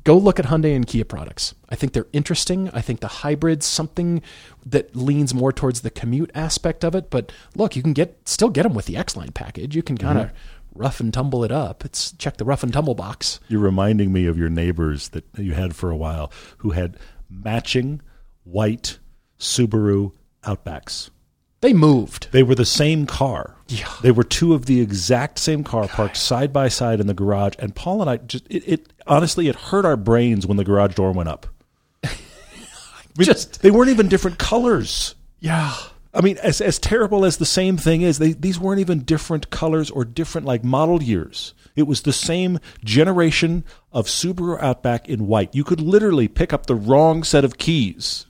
[0.04, 1.52] Go look at Hyundai and Kia products.
[1.68, 2.70] I think they're interesting.
[2.72, 4.22] I think the hybrid's something
[4.64, 7.10] that leans more towards the commute aspect of it.
[7.10, 9.74] But look, you can get still get them with the X Line package.
[9.74, 10.80] You can kind of mm-hmm.
[10.80, 11.84] rough and tumble it up.
[11.84, 13.40] It's check the rough and tumble box.
[13.48, 16.96] You're reminding me of your neighbors that you had for a while who had
[17.28, 18.00] matching
[18.44, 18.98] white
[19.40, 20.12] Subaru
[20.44, 21.10] Outbacks.
[21.66, 22.28] They moved.
[22.30, 23.56] They were the same car.
[23.66, 23.92] Yeah.
[24.00, 27.54] They were two of the exact same car parked side by side in the garage.
[27.58, 30.94] And Paul and I just, it, it honestly, it hurt our brains when the garage
[30.94, 31.48] door went up.
[33.16, 35.16] We- Just- they weren't even different colors.
[35.40, 35.74] Yeah.
[36.14, 39.50] I mean, as as terrible as the same thing is, they these weren't even different
[39.50, 41.52] colors or different like model years.
[41.74, 45.52] It was the same generation of Subaru Outback in white.
[45.54, 48.26] You could literally pick up the wrong set of keys.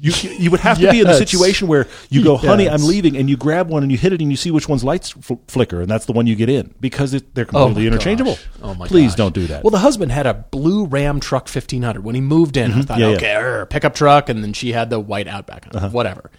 [0.00, 1.18] You you would have to be in a Yes.
[1.18, 2.80] situation where you go, "Honey, Yes.
[2.80, 4.82] I'm leaving," and you grab one and you hit it and you see which one's
[4.82, 7.86] lights fl- flicker, and that's the one you get in because it, they're completely my
[7.88, 8.32] interchangeable.
[8.34, 8.48] gosh.
[8.62, 8.88] Oh my god.
[8.88, 9.16] Please gosh.
[9.16, 9.62] don't do that.
[9.62, 12.72] Well, the husband had a blue Ram truck 1500 when he moved in.
[12.72, 13.00] I thought, Mm-hmm.
[13.00, 13.16] Yeah, yeah.
[13.16, 15.90] okay, er, pickup truck, and then she had the white Outback, Uh-huh.
[15.90, 16.30] whatever.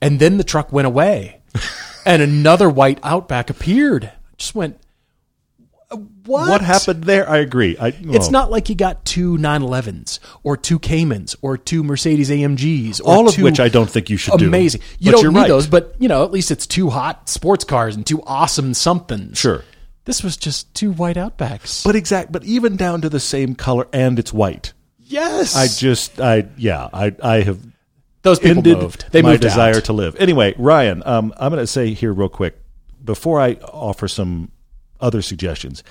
[0.00, 1.40] And then the truck went away,
[2.06, 4.10] and another white Outback appeared.
[4.38, 4.78] Just went,
[5.96, 6.48] what?
[6.48, 7.28] what happened there?
[7.28, 7.76] I agree.
[7.78, 8.30] I, It's oh.
[8.30, 13.28] not like you got two 911s or two Caymans or two Mercedes AMGs, or all
[13.28, 14.46] of which I don't think you should do.
[14.46, 14.80] amazing.
[14.98, 15.48] You But don't need right.
[15.48, 19.38] those, but you know, at least it's two hot sports cars and two awesome somethings.
[19.38, 19.64] Sure.
[20.04, 21.84] This was just two white Outbacks.
[21.84, 24.72] But exact, but even down to the same color and it's white.
[24.98, 27.60] yes, I just, I yeah, I I have
[28.22, 29.04] those people ended moved.
[29.12, 29.84] They my moved desire out.
[29.84, 30.16] to live.
[30.16, 32.56] Anyway, Ryan, um, I'm going to say here real quick
[33.04, 34.50] before I offer some
[35.02, 35.82] other suggestions.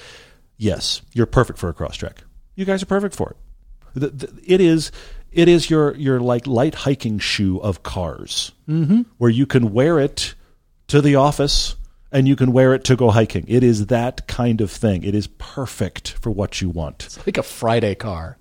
[0.58, 2.20] Yes, you're perfect for a Crosstrek.
[2.56, 3.38] You guys are perfect for it.
[3.94, 4.92] The, the, it is
[5.32, 9.02] it is your your like light hiking shoe of cars, mm-hmm.
[9.18, 10.36] where you can wear it
[10.88, 11.76] to the office
[12.12, 13.46] and you can wear it to go hiking.
[13.48, 15.04] It is that kind of thing.
[15.04, 17.06] It is perfect for what you want.
[17.06, 18.38] It's like a Friday car.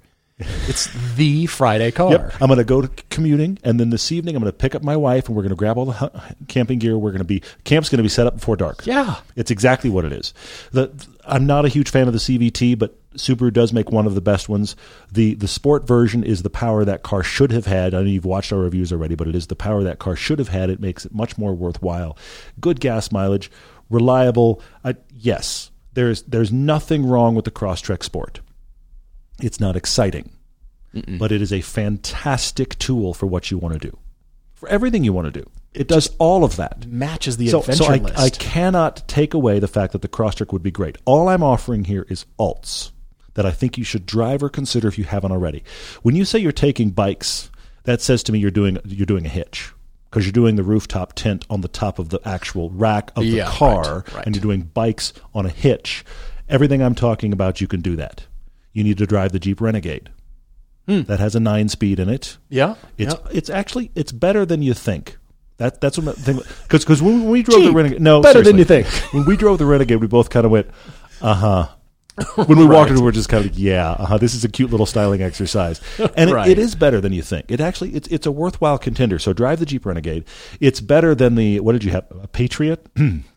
[0.69, 2.13] It's the Friday car.
[2.13, 2.35] Yep.
[2.41, 4.83] I'm going to go to commuting, and then this evening I'm going to pick up
[4.83, 6.97] my wife, and we're going to grab all the hu- camping gear.
[6.99, 8.87] We're going to be camp's going to be set up before dark.
[8.87, 9.17] Yeah.
[9.37, 10.33] it's exactly what it is.
[10.73, 10.91] The
[11.27, 14.21] I'm not a huge fan of the CVT, but Subaru does make one of the
[14.21, 14.77] best ones.
[15.13, 17.95] the The sport version is the power that car should have had.
[17.95, 20.39] I know you've watched our reviews already, but it is the power that car should
[20.39, 20.71] have had.
[20.71, 22.17] It makes it much more worthwhile.
[22.61, 23.51] Good gas mileage,
[23.91, 24.63] reliable.
[24.85, 28.41] Uh, yes, there's there's nothing wrong with the Crosstrek Sport.
[29.43, 30.31] It's not exciting,
[31.19, 33.99] but it is a fantastic tool for what you want to do,
[34.55, 35.49] for everything you want to do.
[35.73, 36.87] It does all of that.
[36.87, 38.19] Matches the So, adventure so I, list.
[38.19, 40.99] I cannot take away the fact that the Crosstrek would be great.
[41.05, 42.91] All I'm offering here is alts
[43.35, 45.63] that I think you should drive or consider if you haven't already.
[46.03, 47.51] When you say you're taking bikes,
[47.85, 49.73] that says to me you're doing you're doing a hitch
[50.11, 53.29] because you're doing the rooftop tent on the top of the actual rack of the
[53.31, 54.27] Yeah, car, right, right.
[54.27, 56.05] and you're doing bikes on a hitch.
[56.49, 58.27] Everything I'm talking about, you can do that.
[58.73, 60.11] You need to drive the Jeep Renegade.
[60.87, 62.37] That has a nine speed in it.
[62.49, 62.75] yeah.
[62.99, 63.21] It's yeah.
[63.31, 65.19] it's actually it's better than you think.
[65.59, 68.59] That that's what I think because because when we drove the Renegade, no, better than
[68.59, 68.87] you think.
[69.13, 70.67] when we drove the Renegade, we both kind of went,
[71.23, 71.69] uh huh.
[72.47, 74.19] When we walked in, we're just kind of like, yeah, uh huh.
[74.19, 75.81] This is a cute little styling exercise,
[76.17, 77.53] and it- it is better than you think.
[77.53, 79.21] It actually it's it's a worthwhile contender.
[79.21, 80.25] So drive the Jeep Renegade.
[80.59, 82.07] It's better than the what did you have?
[82.21, 82.85] A Patriot.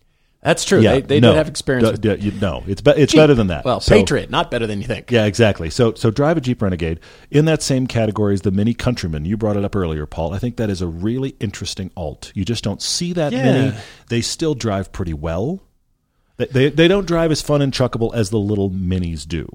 [0.43, 0.82] That's true.
[0.82, 1.32] Yeah, they they no.
[1.32, 3.19] did have experience D- with d- you- no, it's be- it's Jeep.
[3.19, 3.63] better than that.
[3.65, 5.10] Well, So- Patriot, not better than you think.
[5.12, 5.69] Yeah, exactly.
[5.69, 6.99] So so drive a Jeep Renegade
[7.32, 9.25] in that same category as the Mini Countryman.
[9.25, 10.34] You brought it up earlier, Paul.
[10.34, 12.32] I think that is a really interesting alt.
[12.36, 13.43] You just don't see that Yeah.
[13.43, 13.75] many.
[14.10, 15.62] They still drive pretty well.
[16.38, 19.47] They, they they don't drive as fun and chuckable as the little minis do.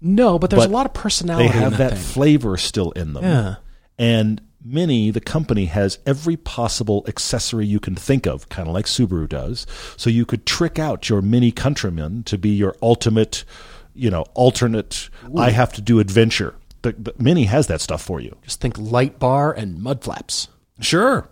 [0.00, 1.48] No, but there's But a lot of personality.
[1.48, 3.24] They have that, that, flavor still in them.
[3.24, 3.54] Yeah.
[3.98, 8.86] And Mini, the company, has every possible accessory you can think of, kind of like
[8.86, 9.66] Subaru does.
[9.96, 13.44] So you could trick out your Mini Countryman to be your ultimate,
[13.94, 15.08] you know, alternate.
[15.36, 16.54] I have to do adventure.
[16.82, 18.36] The, the Mini has that stuff for you.
[18.42, 20.48] Just think light bar and mud flaps.
[20.80, 21.28] Sure.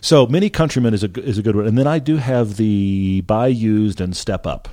[0.00, 3.22] So Mini Countryman is a is a good one, and then I do have the
[3.22, 4.68] buy used and step up.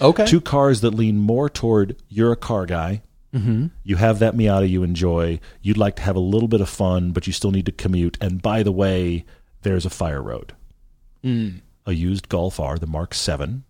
[0.00, 0.26] Okay.
[0.26, 3.02] Two cars that lean more toward you're a car guy.
[3.34, 3.66] Mm-hmm.
[3.84, 5.38] You have that Miata you enjoy.
[5.62, 8.18] You'd like to have a little bit of fun, but you still need to commute.
[8.20, 9.24] And by the way,
[9.62, 10.52] there's a fire road.
[11.22, 13.64] A used Golf R, the Mark Seven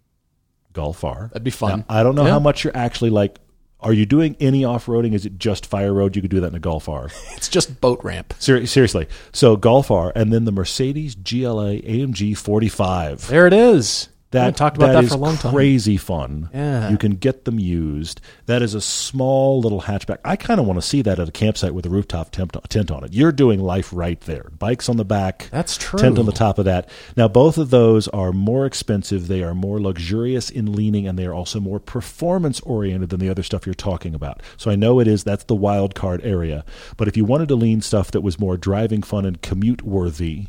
[0.73, 1.29] Golf R.
[1.33, 1.81] That'd be fun.
[1.81, 2.31] Now, I don't know Yeah.
[2.33, 3.39] how much you're actually like.
[3.83, 5.15] Are you doing any off roading?
[5.15, 6.15] Is it just fire road?
[6.15, 7.09] You could do that in a Golf R.
[7.37, 8.35] It's just boat ramp.
[8.39, 9.09] Ser- seriously.
[9.33, 13.27] So Golf R, and then the Mercedes GLA AMG 45.
[13.29, 14.11] There it is.
[14.33, 15.53] That talked about that, is for a long time.
[15.53, 16.51] Crazy fun.
[16.55, 16.89] Yeah.
[16.91, 18.21] you can get them used.
[18.47, 20.19] That is a small little hatchback.
[20.25, 22.93] I kind of want to see that at a campsite with a rooftop tent, tent
[22.93, 23.13] on it.
[23.13, 24.51] You're doing life right there.
[24.57, 25.49] Bikes on the back.
[25.51, 25.99] That's true.
[25.99, 26.89] Tent on the top of that.
[27.17, 29.27] Now both of those are more expensive.
[29.27, 33.31] They are more luxurious in leaning, and they are also more performance oriented than the
[33.31, 34.43] other stuff you're talking about.
[34.57, 35.25] So I know it is.
[35.25, 36.65] That's the wild card area.
[36.97, 40.47] But if you wanted to lean stuff that was more driving fun and commute worthy,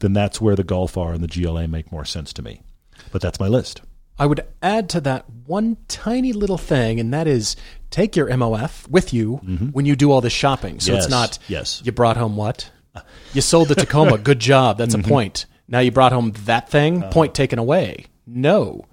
[0.00, 2.62] then that's where the Golf R and the GLA make more sense to me.
[3.12, 3.82] But that's my list.
[4.18, 7.56] I would add to that one tiny little thing, and that is
[7.90, 9.36] take your MOF with you
[9.72, 10.78] when you do all this shopping.
[10.80, 10.96] So Mm-hmm.
[10.96, 11.82] Yes, it's not yes.
[11.84, 12.70] you brought home what?
[13.32, 14.18] You sold the Tacoma.
[14.22, 14.76] Good job.
[14.78, 15.06] That's Mm-hmm.
[15.06, 15.46] a point.
[15.68, 17.02] Now you brought home that thing.
[17.02, 17.12] Uh-huh.
[17.12, 18.06] Point taken away.
[18.26, 18.84] No,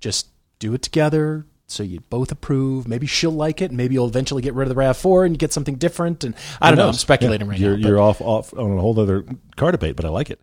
[0.00, 1.46] just do it together.
[1.66, 2.86] So you both approve.
[2.86, 3.72] Maybe she'll like it.
[3.72, 6.22] Maybe you'll eventually get rid of the RAV4 and get something different.
[6.22, 6.88] And I don't know.
[6.88, 7.88] I'm speculating Yeah, right you're, now.
[7.88, 9.24] You're off, off on a whole other
[9.56, 10.38] car debate, but I like it.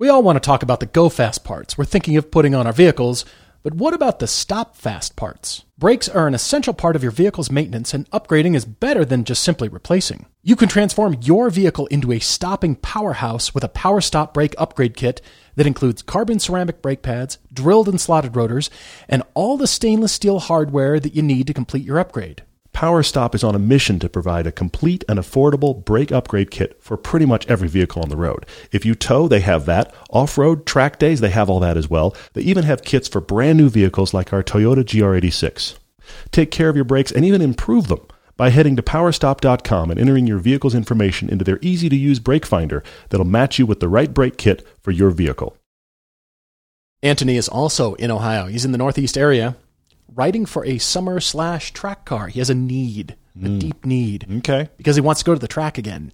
[0.00, 2.66] We all want to talk about the go fast parts we're thinking of putting on
[2.66, 3.26] our vehicles,
[3.62, 5.66] but what about the stop fast parts?
[5.76, 9.44] Brakes are an essential part of your vehicle's maintenance, and upgrading is better than just
[9.44, 10.24] simply replacing.
[10.42, 14.96] You can transform your vehicle into a stopping powerhouse with a Power Stop brake upgrade
[14.96, 15.20] kit
[15.56, 18.70] that includes carbon ceramic brake pads, drilled and slotted rotors,
[19.06, 22.42] and all the stainless steel hardware that you need to complete your upgrade.
[22.72, 26.96] PowerStop is on a mission to provide a complete and affordable brake upgrade kit for
[26.96, 28.46] pretty much every vehicle on the road.
[28.72, 29.94] If you tow, they have that.
[30.10, 32.14] Off road, track days, they have all that as well.
[32.32, 35.76] They even have kits for brand new vehicles like our Toyota GR86.
[36.30, 38.06] Take care of your brakes and even improve them
[38.36, 42.46] by heading to powerstop.com and entering your vehicle's information into their easy to use brake
[42.46, 45.56] finder that'll match you with the right brake kit for your vehicle.
[47.02, 48.46] Anthony is also in Ohio.
[48.46, 49.56] He's in the Northeast area,
[50.14, 52.28] riding for a summer slash track car.
[52.28, 53.58] He has a need, a hmm.
[53.58, 54.68] deep need, Okay.
[54.76, 56.12] because he wants to go to the track again.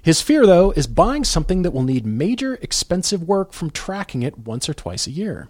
[0.00, 4.38] His fear, though, is buying something that will need major expensive work from tracking it
[4.38, 5.48] once or twice a year.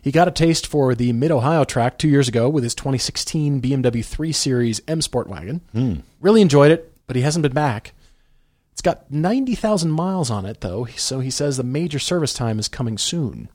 [0.00, 3.60] He got a taste for the Mid Ohio track two years ago with his 2016
[3.60, 5.60] BMW 3 Series M Sport wagon.
[5.72, 5.94] Hmm.
[6.20, 7.92] Really enjoyed it, but he hasn't been back.
[8.72, 12.68] It's got 90,000 miles on it, though, so he says the major service time is
[12.68, 13.48] coming soon.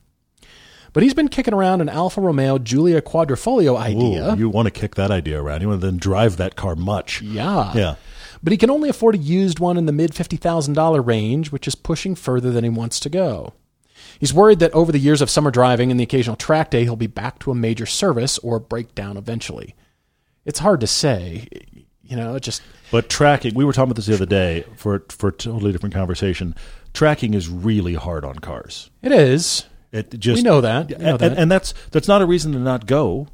[0.92, 4.32] But he's been kicking around an Alfa Romeo Giulia Quadrifoglio idea.
[4.34, 5.60] Ooh, you want to kick that idea around.
[5.62, 7.22] You want to then drive that car much.
[7.22, 7.72] yeah.
[7.74, 7.94] Yeah.
[8.42, 11.74] But he can only afford a used one in the mid $50,000 range, which is
[11.74, 13.52] pushing further than he wants to go.
[14.18, 16.96] He's worried that over the years of summer driving and the occasional track day, he'll
[16.96, 19.74] be back to a major service or break down eventually.
[20.46, 21.48] It's hard to say.
[22.02, 25.04] You know, it just But tracking, we were talking about this the other day for
[25.10, 26.54] for a totally different conversation.
[26.94, 28.90] Tracking is really hard on cars.
[29.02, 29.66] it is.
[29.92, 30.88] It just We know that.
[30.88, 31.38] We know and, that.
[31.38, 33.28] and that's that's not a reason to not go.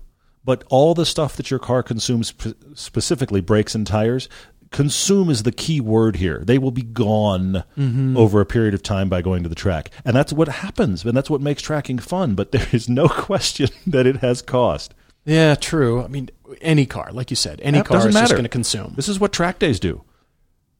[0.44, 2.32] But all the stuff that your car consumes,
[2.74, 4.28] specifically brakes and tires,
[4.70, 6.42] consume is the key word here.
[6.46, 8.16] They will be gone Mm-hmm.
[8.16, 11.16] over a period of time by going to the track, and that's what happens, and
[11.16, 12.34] that's what makes tracking fun.
[12.36, 14.94] But there is no question that it has cost.
[15.24, 16.02] Yeah, true.
[16.04, 18.48] I mean, any car, like you said, any That car doesn't is just going to
[18.48, 18.92] consume.
[18.94, 20.04] This is what track days do.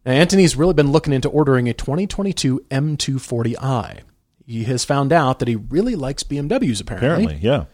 [0.04, 4.02] Now, Anthony's really been looking into ordering a 2022 M240i.
[4.46, 7.24] He has found out that he really likes BMWs, apparently.
[7.24, 7.64] Apparently, yeah.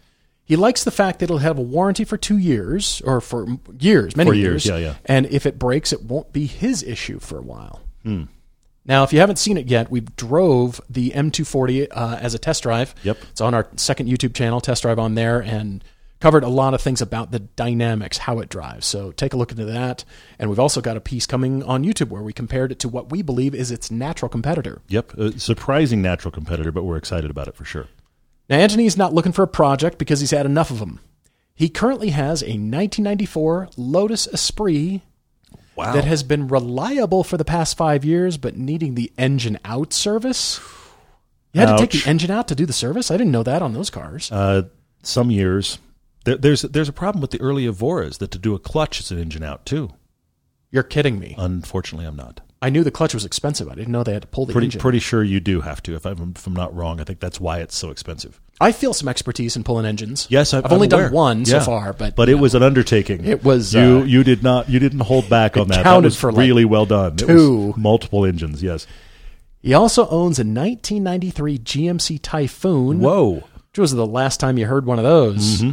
[0.45, 3.47] He likes the fact that it'll have a warranty for two years, or for
[3.79, 4.95] years, many For years, yeah, yeah.
[5.05, 7.81] And if it breaks, it won't be his issue for a while.
[8.03, 8.25] Hmm.
[8.85, 12.65] Now, if you haven't seen it yet, we drove the M240 uh, as a test
[12.65, 12.95] drive.
[13.05, 13.19] Yep.
[13.31, 15.85] It's on our second YouTube channel, Test Drive on there, and
[16.23, 18.87] covered a lot of things about the dynamics, how it drives.
[18.87, 20.05] So take a look into that.
[20.39, 23.11] And we've also got a piece coming on YouTube where we compared it to what
[23.11, 24.81] we believe is its natural competitor.
[24.87, 27.89] Yep, a surprising natural competitor, but we're excited about it for sure.
[28.49, 31.01] Now, Anthony's not looking for a project because he's had enough of them.
[31.55, 35.01] He currently has a 1994 Lotus Esprit
[35.75, 35.93] Wow.
[35.95, 40.61] that has been reliable for the past five years, but needing the engine out service.
[41.53, 43.11] You had to take the engine out to do the service.
[43.11, 44.31] I didn't know that on those cars.
[44.31, 44.63] uh,
[45.03, 45.79] some years.
[46.25, 49.11] There, there's there's a problem with the early Evoras that to do a clutch is
[49.11, 49.91] an engine out too.
[50.71, 51.35] You're kidding me.
[51.39, 52.41] Unfortunately, I'm not.
[52.63, 53.69] I knew the clutch was expensive.
[53.69, 54.81] I didn't know they had to pull the Pretty engine.
[54.81, 55.97] pretty sure you do have to.
[55.97, 58.41] If I'm, if I'm not wrong, I think that's why it's so expensive.
[58.61, 60.29] I feel some expertise in pulling engines.
[60.31, 61.07] Yes, I've, I've only aware.
[61.07, 63.25] done one so far, but but it was an undertaking.
[63.25, 63.81] It was, you.
[63.81, 64.69] uh, you did not.
[64.69, 65.79] You didn't hold back on that.
[65.79, 67.15] That counted was for, like, really well done.
[67.15, 67.67] It two.
[67.67, 68.63] was multiple engines.
[68.63, 68.87] Yes.
[69.61, 73.01] he also owns a 1993 GMC Typhoon.
[73.01, 73.33] Whoa.
[73.73, 75.59] Which was the last time you heard one of those.
[75.63, 75.71] Mm-hmm.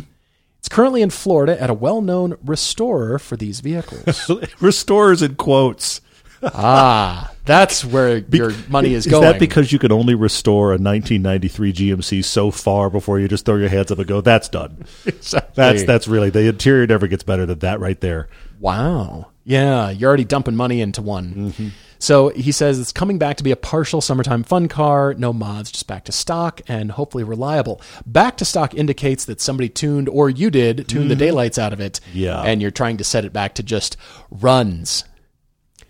[0.60, 4.30] It's currently in Florida at a well-known restorer for these vehicles.
[4.60, 6.02] Restores in quotes.
[6.43, 9.24] ah, that's where your money is, Is going.
[9.24, 13.45] Is that because you can only restore a 1993 GMC so far before you just
[13.45, 14.86] throw your hands up and go, "That's done"?
[15.06, 15.52] Exactly.
[15.56, 18.30] That's that's really the interior never gets better than that right there.
[18.60, 19.28] Wow.
[19.43, 21.74] Yeah, you're already dumping money into one.
[22.00, 25.72] So he says it's coming back to be a partial summertime fun car, no mods,
[25.72, 27.82] just back to stock and hopefully reliable.
[28.06, 31.20] Back to stock indicates that somebody tuned, or you did, tuned the mm-hmm.
[31.20, 32.00] daylights out of it.
[32.14, 32.42] Yeah.
[32.42, 33.98] And you're trying to set it back to just
[34.32, 35.04] runs.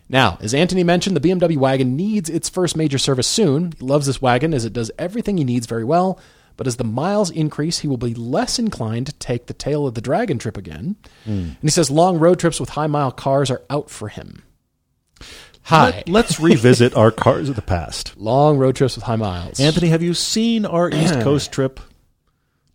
[0.10, 3.74] Now, as Anthony mentioned, the BMW wagon needs its first major service soon.
[3.78, 6.20] He loves this wagon as it does everything he needs very well.
[6.58, 9.94] But as the miles increase, he will be less inclined to take the tail of
[9.94, 10.98] the dragon trip again.
[11.24, 11.32] Hmm.
[11.32, 14.44] And he says long road trips with high mile cars are out for him.
[15.64, 16.04] Hi.
[16.08, 18.18] Let, us revisit our cars of the past.
[18.18, 19.60] Long road trips with high miles.
[19.60, 21.80] Anthony, have you seen our East Coast trip?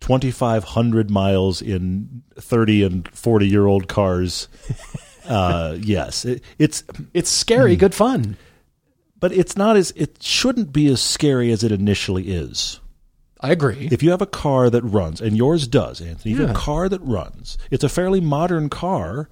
[0.00, 4.48] 2,500 miles in 30 and 40 year old cars.
[5.26, 8.36] Uh, yes, it, it's, It's scary, good fun.
[9.18, 12.78] but it's not as, it shouldn't be as scary as it initially is.
[13.40, 13.88] I agree.
[13.90, 16.58] If you have a car that runs, and yours does, Anthony, if you have a
[16.58, 19.30] car that runs, it's a fairly modern car.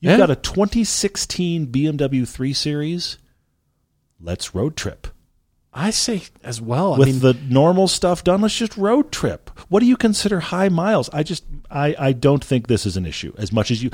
[0.00, 0.16] You've Yeah.
[0.18, 3.18] got a 2016 BMW 3 Series.
[4.20, 5.08] Let's road trip.
[5.72, 6.94] I say as well.
[6.94, 8.40] I with mean, the normal stuff done.
[8.40, 9.50] Let's just road trip.
[9.68, 11.08] What do you consider high miles?
[11.12, 13.90] I just I, I don't think this is an issue as much as you.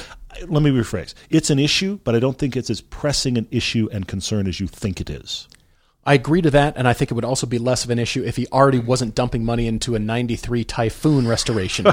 [0.47, 1.13] Let me rephrase.
[1.31, 4.61] It's an issue, but I don't think it's as pressing an issue and concern as
[4.61, 5.49] you think it is.
[6.07, 8.23] I agree to that, and I think it would also be less of an issue
[8.25, 11.87] if he already wasn't dumping money into a '93 Typhoon restoration.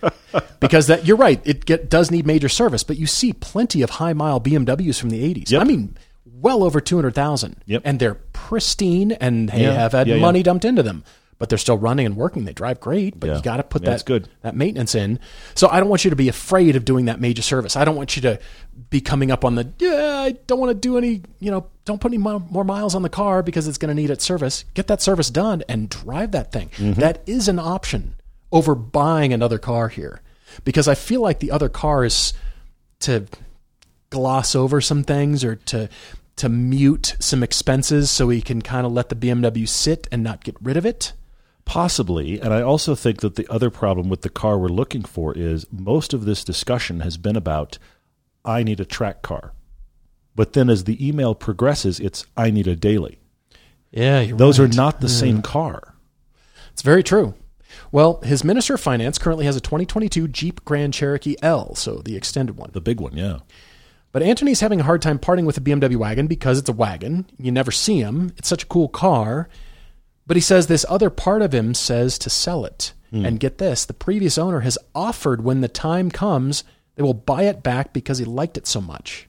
[0.60, 3.90] because that you're right, it get, does need major service, but you see plenty of
[3.90, 5.50] high mile BMWs from the '80s.
[5.50, 5.60] Yep.
[5.60, 5.96] I mean,
[6.26, 7.56] well over two hundred thousand.
[7.66, 7.82] Yep.
[7.84, 9.72] and they're pristine, and they Yeah.
[9.72, 10.20] have had Yeah, yeah.
[10.20, 11.04] money dumped into them.
[11.44, 12.46] But they're still running and working.
[12.46, 13.36] They drive great, but Yeah.
[13.36, 14.30] you got to put Yeah, that good.
[14.40, 15.18] that maintenance in.
[15.54, 17.76] So I don't want you to be afraid of doing that major service.
[17.76, 18.38] I don't want you to
[18.88, 20.20] be coming up on the yeah.
[20.20, 21.20] I don't want to do any.
[21.40, 24.08] You know, don't put any more miles on the car because it's going to need
[24.08, 24.64] its service.
[24.72, 26.70] Get that service done and drive that thing.
[26.78, 26.98] Mm-hmm.
[27.00, 28.14] That is an option
[28.50, 30.22] over buying another car here,
[30.64, 32.32] because I feel like the other car is
[33.00, 33.26] to
[34.08, 35.90] gloss over some things or to
[36.36, 40.42] to mute some expenses so he can kind of let the BMW sit and not
[40.42, 41.12] get rid of it.
[41.64, 45.36] Possibly, and I also think that the other problem with the car we're looking for
[45.36, 47.78] is most of this discussion has been about
[48.44, 49.52] I need a track car.
[50.34, 53.18] But then as the email progresses, it's I need a daily.
[53.90, 55.94] Yeah, you're Those are not the same car.
[56.72, 57.34] It's very true.
[57.92, 62.16] Well, his Minister of Finance currently has a 2022 Jeep Grand Cherokee L, so the
[62.16, 62.70] extended one.
[62.72, 63.38] The big one, yeah.
[64.10, 67.26] But Anthony's having a hard time parting with the BMW wagon because it's a wagon.
[67.38, 68.32] You never see him.
[68.36, 69.48] It's such a cool car.
[70.26, 72.92] But he says this other part of him says to sell it.
[73.10, 73.24] Hmm.
[73.24, 76.64] And get this the previous owner has offered when the time comes,
[76.96, 79.28] they will buy it back because he liked it so much.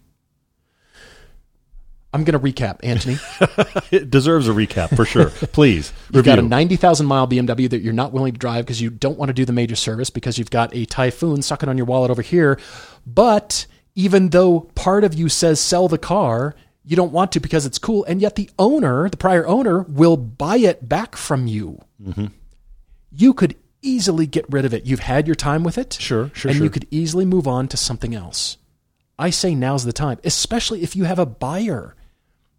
[2.15, 3.17] I'm going to recap, Anthony.
[3.91, 5.29] It deserves a recap for sure.
[5.51, 8.89] Please, You've got a 90,000 mile BMW that you're not willing to drive because you
[8.89, 11.85] don't want to do the major service because you've got a Typhoon sucking on your
[11.85, 12.57] wallet over here.
[13.05, 16.55] But even though part of you says sell the car,
[16.85, 18.03] you don't want to because it's cool.
[18.05, 21.79] And yet the owner, the prior owner, will buy it back from you.
[22.03, 22.27] Mm-hmm.
[23.11, 24.85] You could easily get rid of it.
[24.85, 25.93] You've had your time with it.
[25.99, 26.63] Sure, sure, And sure.
[26.63, 28.57] you could easily move on to something else.
[29.17, 31.95] I say now's the time, especially if you have a buyer.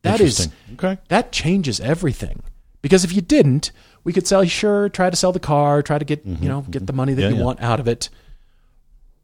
[0.03, 0.99] That is Okay.
[1.09, 2.43] that changes everything.
[2.81, 3.73] Because if you didn't,
[4.05, 6.87] we could sell sure, try to sell the car, try to get you know get
[6.87, 7.45] the money that Mm-hmm, Yeah, you yeah.
[7.45, 8.09] want out of it.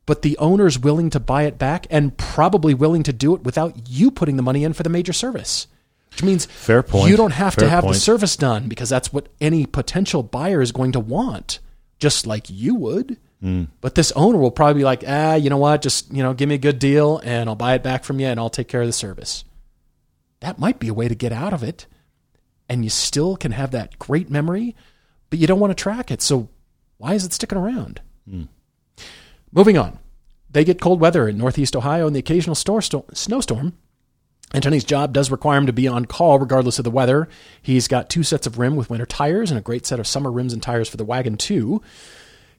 [0.05, 3.89] But the owner's willing to buy it back and probably willing to do it without
[3.89, 5.69] you putting the money in for the major service.
[6.11, 7.09] Which means Fair point.
[7.09, 10.61] you don't have to Fair have the service done because that's what any potential buyer
[10.61, 11.59] is going to want,
[11.99, 13.17] just like you would.
[13.43, 13.69] Mm.
[13.81, 15.83] But this owner will probably be like, ah, you know what?
[15.83, 18.27] Just you know, give me a good deal, and I'll buy it back from you,
[18.27, 19.45] and I'll take care of the service.
[20.41, 21.87] That might be a way to get out of it,
[22.69, 24.77] and you still can have that great memory,
[25.31, 26.21] but you don't want to track it.
[26.21, 26.49] So
[26.99, 28.01] Why is it sticking around?
[29.51, 29.99] Moving on.
[30.53, 33.77] They get cold weather in northeast Ohio and the occasional sto- snowstorm.
[34.55, 37.29] Anthony's job does require him to be on call regardless of the weather.
[37.63, 40.31] He's got two sets of rim with winter tires and a great set of summer
[40.31, 41.81] rims and tires for the wagon, too.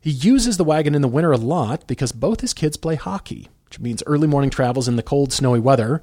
[0.01, 3.47] He uses the wagon in the winter a lot because both his kids play hockey,
[3.65, 6.01] which means early morning travels in the cold, snowy weather.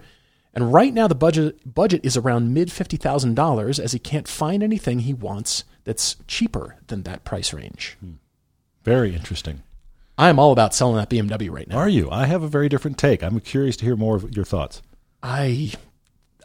[0.55, 4.27] And right now, the budget budget is around mid fifty thousand dollars, as he can't
[4.27, 7.97] find anything he wants that's cheaper than that price range.
[8.01, 8.13] Hmm.
[8.85, 9.63] Very interesting.
[10.21, 11.79] I am all about selling that BMW right now.
[11.79, 12.11] Are you?
[12.11, 13.23] I have a very different take.
[13.23, 14.83] I'm curious to hear more of your thoughts.
[15.23, 15.73] I,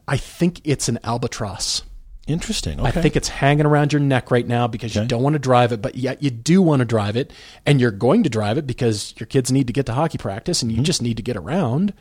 [0.08, 1.84] I think it's an albatross.
[2.26, 2.80] Interesting.
[2.80, 2.88] Okay.
[2.88, 5.74] I think it's hanging around your neck right now because you don't want to drive
[5.74, 7.34] it, but yet you do want to drive it,
[7.66, 10.62] and you're going to drive it because your kids need to get to hockey practice
[10.62, 10.86] and you mm-hmm.
[10.86, 11.94] just need to get around.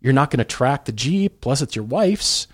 [0.00, 2.48] You're not going to track the Jeep, plus it's your wife's,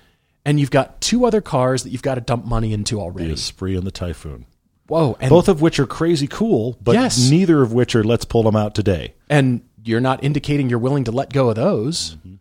[0.44, 3.28] and you've got two other cars that you've got to dump money into already.
[3.28, 4.46] the Esprit and the Typhoon.
[4.86, 7.30] Whoa, and Both of which are crazy cool, but Yes.
[7.30, 9.14] neither of which are let's pull them out today.
[9.30, 12.16] and you're not indicating you're willing to let go of those.
[12.16, 12.34] Mm-hmm.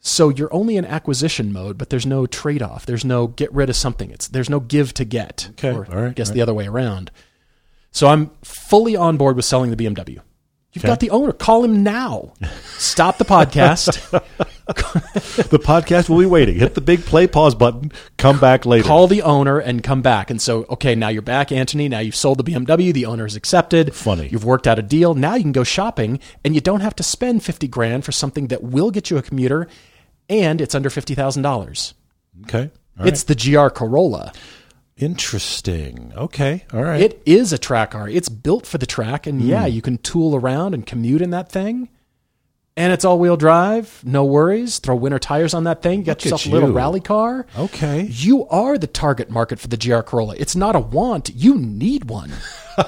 [0.00, 2.84] So you're only in acquisition mode, but there's no trade off.
[2.86, 4.10] There's no get rid of something.
[4.10, 5.48] It's there's no give to get.
[5.52, 5.70] Okay.
[5.72, 6.10] Or All right.
[6.10, 7.10] I guess the other way around.
[7.90, 10.20] So I'm fully on board with selling the BMW.
[10.72, 10.88] You've Okay.
[10.88, 11.32] got the owner.
[11.32, 12.32] Call him now.
[12.76, 14.22] Stop the podcast.
[14.74, 16.56] The podcast will be waiting.
[16.58, 17.92] Hit the big play pause button.
[18.16, 18.86] Come back later.
[18.88, 20.30] call the owner and come back.
[20.30, 21.88] And so, okay, now you're back, Anthony.
[21.88, 22.92] Now you've sold the BMW.
[22.92, 23.94] The owner has accepted.
[23.94, 24.28] Funny.
[24.28, 25.14] You've worked out a deal.
[25.14, 28.46] Now you can go shopping, and you don't have to spend fifty grand for something
[28.48, 29.68] that will get you a commuter,
[30.30, 31.92] and it's under fifty thousand dollars.
[32.44, 32.70] Okay.
[32.98, 33.08] All right.
[33.08, 34.32] It's the GR Corolla.
[34.96, 36.12] interesting.
[36.16, 36.64] Okay.
[36.72, 37.00] All right.
[37.02, 38.08] It is a track car.
[38.08, 39.72] It's built for the track, and yeah, Hmm.
[39.72, 41.88] you can tool around and commute in that thing.
[42.76, 44.80] And it's all-wheel drive, no worries.
[44.80, 46.00] Throw winter tires on that thing.
[46.00, 46.74] You got Look yourself a little you.
[46.74, 47.46] rally car.
[47.56, 48.02] okay.
[48.10, 50.34] You are the target market for the GR Corolla.
[50.38, 51.30] It's not a want.
[51.36, 52.32] You need one.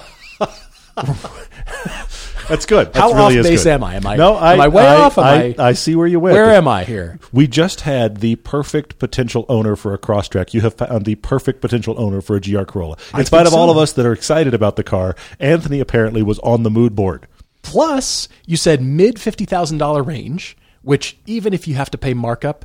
[2.48, 2.92] That's good.
[2.92, 3.70] That's How really off base good.
[3.74, 3.94] am I?
[3.96, 5.18] Am I- No, I, am I way I, off?
[5.18, 6.34] Am I, I- I see where you went.
[6.34, 7.18] Where am I here?
[7.32, 10.52] We just had the perfect potential owner for a Crosstrek.
[10.54, 12.96] You have found the perfect potential owner for a GR Corolla.
[13.14, 16.38] In spite of all of us that are excited about the car, Anthony apparently was
[16.40, 17.26] on the mood board.
[17.66, 22.14] Plus, you said mid fifty thousand dollar range, which even if you have to pay
[22.14, 22.64] markup,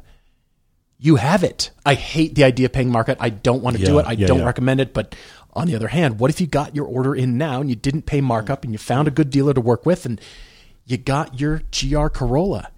[0.99, 1.71] you have it.
[1.83, 3.17] I hate the idea of paying markup.
[3.19, 4.05] I don't want to do it.
[4.05, 4.45] I yeah, don't yeah.
[4.45, 4.93] recommend it.
[4.93, 5.15] But
[5.53, 8.03] on the other hand, what if you got your order in now and you didn't
[8.03, 10.21] pay markup and you found a good dealer to work with and
[10.85, 12.69] you got your GR Corolla?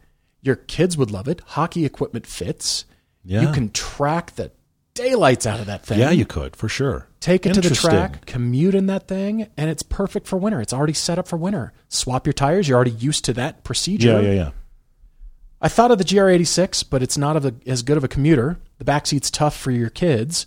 [0.41, 1.41] Your kids would love it.
[1.45, 2.85] Hockey equipment fits.
[3.25, 4.51] You can track the
[4.93, 5.99] daylights out of that thing.
[5.99, 7.07] Yeah, you could for sure.
[7.19, 10.59] Take it to the track, commute in that thing, and it's perfect for winter.
[10.61, 11.71] It's already set up for winter.
[11.87, 12.67] Swap your tires.
[12.67, 14.21] You're already used to that procedure.
[14.21, 14.49] Yeah, yeah, yeah.
[15.61, 18.59] I thought of the GR86, but it's not of a, as good of a commuter.
[18.79, 20.45] The back seat's tough for your kids.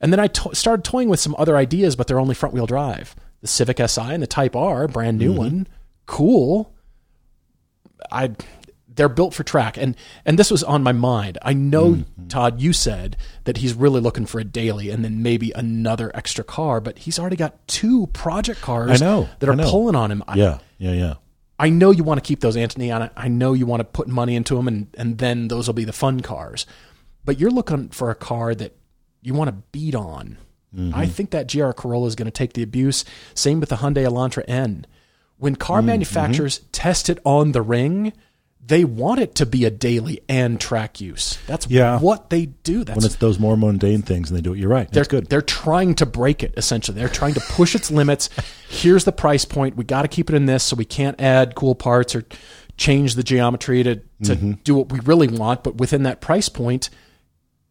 [0.00, 2.66] And then I to- started toying with some other ideas, but they're only front wheel
[2.66, 3.16] drive.
[3.40, 5.28] The Civic Si and the Type R, brand Mm-hmm.
[5.32, 5.66] new one,
[6.06, 6.72] cool.
[8.12, 8.30] I
[8.96, 11.38] they're built for track, and and this was on my mind.
[11.42, 12.28] I know Mm-hmm.
[12.28, 16.42] Todd, you said that he's really looking for a daily, and then maybe another extra
[16.44, 19.70] car, but he's already got two project cars I know, that are know.
[19.70, 20.22] pulling on him.
[20.28, 21.14] I- Yeah, yeah, yeah.
[21.58, 22.90] I know you want to keep those, Anthony.
[22.90, 25.66] and I I know you want to put money into them, and, and then those
[25.68, 26.66] will be the fun cars.
[27.24, 28.76] But you're looking for a car that
[29.22, 30.38] you want to beat on.
[30.92, 33.04] I think that GR Corolla is going to take the abuse.
[33.34, 34.86] Same with the Hyundai Elantra N.
[35.38, 38.12] When car manufacturers test it on the ring,
[38.66, 41.36] they want it to be a daily and track use.
[41.46, 41.98] That's Yeah.
[41.98, 42.82] what they do.
[42.84, 44.90] That's When it's those more mundane things and they do it, you're right.
[44.90, 45.28] they're good.
[45.28, 46.98] They're trying to break it essentially.
[46.98, 48.30] They're trying to push its limits.
[48.70, 49.76] Here's the price point.
[49.76, 52.24] We got to keep it in this, so we can't add cool parts or
[52.76, 54.02] change the geometry to to
[54.36, 54.52] Mm-hmm.
[54.64, 55.62] do what we really want.
[55.62, 56.88] But within that price point,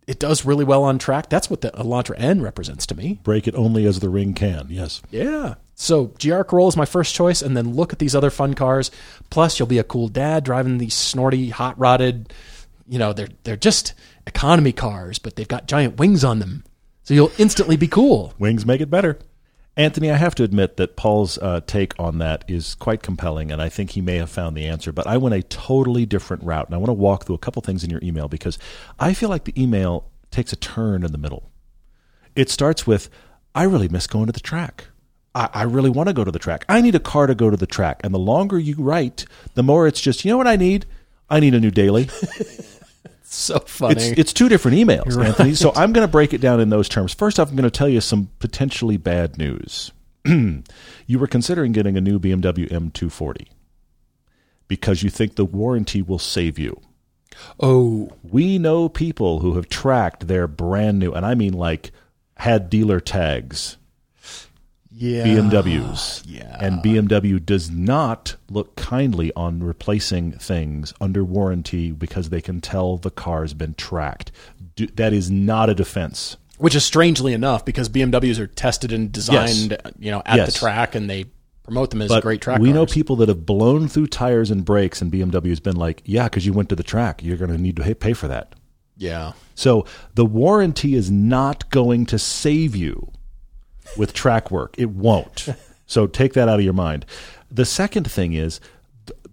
[0.05, 1.29] it does really well on track.
[1.29, 3.19] That's what the Elantra N represents to me.
[3.23, 4.67] Break it only as the ring can.
[4.69, 5.01] Yes.
[5.09, 5.55] Yeah.
[5.75, 8.91] So GR Corolla is my first choice, and then look at these other fun cars.
[9.29, 12.33] Plus, you'll be a cool dad driving these snorty, hot rodded.
[12.87, 13.93] You know, they're they're just
[14.27, 16.63] economy cars, but they've got giant wings on them,
[17.03, 18.33] so you'll instantly be cool.
[18.37, 19.17] Wings make it better.
[19.75, 23.59] Anthony, I have to admit that Paul's uh, take on that is quite compelling, and
[23.59, 24.91] I think he may have found the answer.
[24.91, 27.61] But I went a totally different route, and I want to walk through a couple
[27.63, 28.59] things in your email because
[28.99, 31.49] I feel like the email takes a turn in the middle.
[32.35, 33.09] It starts with,
[33.55, 34.85] I really miss going to the track.
[35.35, 36.65] I, I really want to go to the track.
[36.69, 38.01] I need a car to go to the track.
[38.03, 39.25] And the longer you write,
[39.55, 40.85] the more it's just, you know what I need?
[41.29, 42.09] I need a new daily.
[43.25, 43.95] So funny.
[43.95, 45.55] It's, it's two different emails, Anthony.
[45.55, 47.15] So I'm going to break it down in those terms.
[47.15, 49.91] First off, I'm going to tell you some potentially bad news.
[50.25, 50.63] you
[51.17, 53.47] were considering getting a new BMW M240
[54.67, 56.79] because you think the warranty will save you.
[57.59, 61.91] oh, We know people who have tracked their brand new, and I mean like
[62.37, 63.77] had dealer tags.
[64.95, 65.25] Yeah.
[65.25, 66.23] BMWs.
[66.25, 66.55] Yeah.
[66.59, 72.97] And BMW does not look kindly on replacing things under warranty because they can tell
[72.97, 74.31] the car's been tracked.
[74.75, 76.37] Do, that is not a defense.
[76.57, 80.53] Which is strangely enough because BMWs are tested and designed, you know, at Yes.
[80.53, 81.25] the track, and they
[81.63, 82.59] promote them as But great track.
[82.61, 86.01] we know people that have blown through tires and brakes, and BMW has been like,
[86.05, 87.23] yeah, because you went to the track.
[87.23, 88.53] You're going to need to pay for that.
[88.97, 89.31] Yeah.
[89.55, 93.11] So the warranty is not going to save you
[93.97, 94.75] with track work.
[94.77, 95.49] It won't.
[95.85, 97.05] so take that out of your mind.
[97.51, 98.59] The second thing is,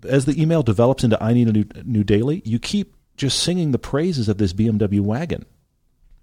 [0.08, 3.70] as the email develops into I need a new, new daily, you keep just singing
[3.70, 5.44] the praises of this BMW wagon.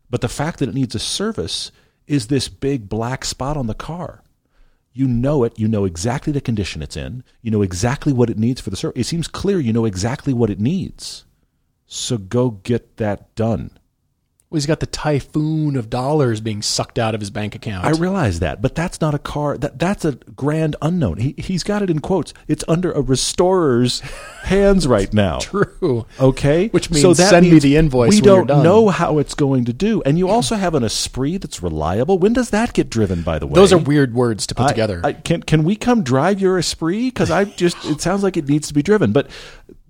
[0.10, 1.72] But the fact that it needs a service
[2.08, 4.24] is this big black spot on the car.
[4.94, 5.60] You know it.
[5.60, 7.24] You know exactly the condition it's in.
[7.42, 9.00] You know exactly what it needs for the service.
[9.00, 11.26] It seems clear you know exactly what it needs.
[11.86, 13.78] So go get that done.
[14.50, 17.84] Well, he's got the typhoon of dollars being sucked out of his bank account.
[17.86, 19.58] I realize that, but that's not a car.
[19.58, 21.18] That that's a grand unknown.
[21.18, 22.34] He he's got it in quotes.
[22.48, 24.00] It's under a restorer's
[24.44, 25.40] hands right now.
[25.40, 26.06] True.
[26.18, 29.66] Okay, Which means send me the invoice We when you're don't know how it's going
[29.66, 32.18] to do, and you also have an Esprit that's reliable.
[32.18, 33.24] When does that get driven?
[33.24, 35.02] By the way, Those are weird words to put I- together.
[35.04, 37.08] I, can can we come drive your Esprit?
[37.10, 39.12] Because I just it sounds like it needs to be driven.
[39.12, 39.30] But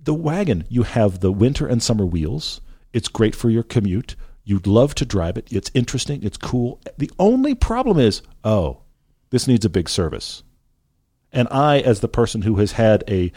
[0.02, 2.60] the wagon, you have the winter and summer wheels.
[2.92, 4.16] It's great for your commute.
[4.48, 5.46] You'd love to drive it.
[5.50, 6.22] It's interesting.
[6.22, 6.80] It's cool.
[6.96, 8.78] The only problem is, oh,
[9.28, 10.42] this needs a big service.
[11.30, 13.30] And I, as the person who has had a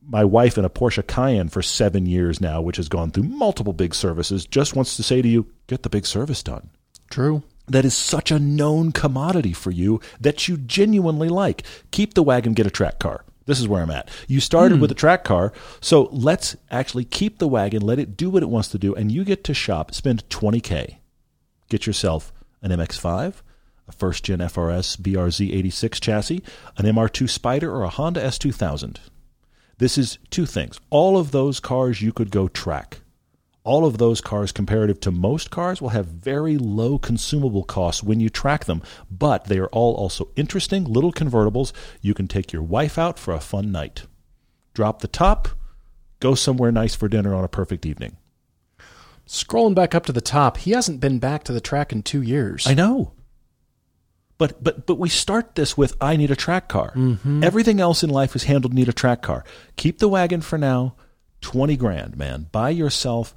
[0.00, 3.74] my wife in a Porsche Cayenne for seven years now, which has gone through multiple
[3.74, 6.70] big services, just wants to say to you, get the big service done
[7.10, 7.42] True.
[7.66, 11.62] that is such a known commodity for you that you genuinely like.
[11.90, 13.22] Keep the wagon, get a track car.
[13.48, 14.10] This is where I'm at.
[14.26, 14.92] You started with hmm.
[14.92, 18.68] a track car, so let's actually keep the wagon, let it do what it wants
[18.68, 20.96] to do, and you get to shop, spend 20K.
[21.70, 22.30] Get yourself
[22.60, 23.36] an MX5,
[23.88, 26.42] a first gen FRS BRZ 86 chassis,
[26.76, 28.98] an MR2 Spider, or a Honda S2000.
[29.78, 30.78] This is two things.
[30.90, 32.98] All of those cars you could go track
[33.68, 38.18] all of those cars comparative to most cars will have very low consumable costs when
[38.18, 42.62] you track them but they are all also interesting little convertibles you can take your
[42.62, 44.06] wife out for a fun night.
[44.72, 45.48] Drop the top
[46.18, 48.16] go somewhere nice for dinner on a perfect evening.
[49.26, 52.22] Scrolling back up to the top, he hasn't been back to the track in two
[52.22, 52.66] years.
[52.66, 53.12] i know.
[54.38, 56.92] But but but we start this with i need a track car.
[56.94, 57.44] Mm-hmm.
[57.44, 59.44] Everything else in life is handled need a track car.
[59.76, 60.94] Keep the wagon for now.
[61.40, 62.46] 20 grand man.
[62.50, 63.34] Buy yourself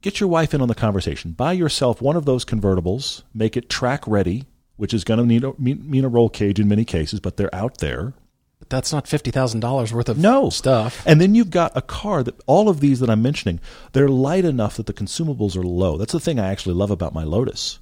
[0.00, 1.32] get your wife in on the conversation.
[1.32, 3.22] Buy yourself one of those convertibles.
[3.34, 4.46] Make it track ready
[4.78, 7.36] which is going to need a, mean, mean a roll cage in many cases but
[7.36, 8.14] they're out there.
[8.58, 10.48] But that's not fifty thousand dollars worth of no.
[10.50, 11.02] stuff.
[11.06, 13.60] and then you've got a car that all of these that i'm mentioning
[13.92, 15.98] they're light enough that the consumables are low.
[15.98, 17.78] That's the thing i actually love about my lotus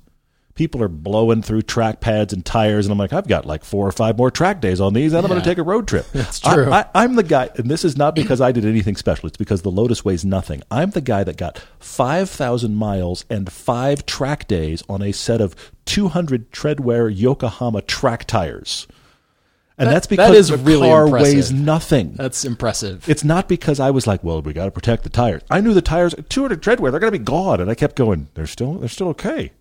[0.56, 3.86] people are blowing through track pads and tires and i'm like i've got like four
[3.86, 6.04] or five more track days on these and i'm going to take a road trip
[6.12, 6.72] That's true.
[6.72, 9.62] I, I'm the guy and this is not because i did anything special it's because
[9.62, 14.82] the lotus weighs nothing i'm the guy that got 5000 miles and five track days
[14.88, 15.54] on a set of
[15.84, 18.86] 200 treadwear yokohama track tires
[19.78, 21.34] and That- that's because is the really car impressive.
[21.34, 23.06] weighs nothing That's impressive.
[23.08, 25.42] it's not because I was like, well, we got to protect the tires.
[25.50, 28.28] I knew the tires, 200 treadwear, they're going to be gone, and I kept going.
[28.32, 29.52] They're still, they're still okay.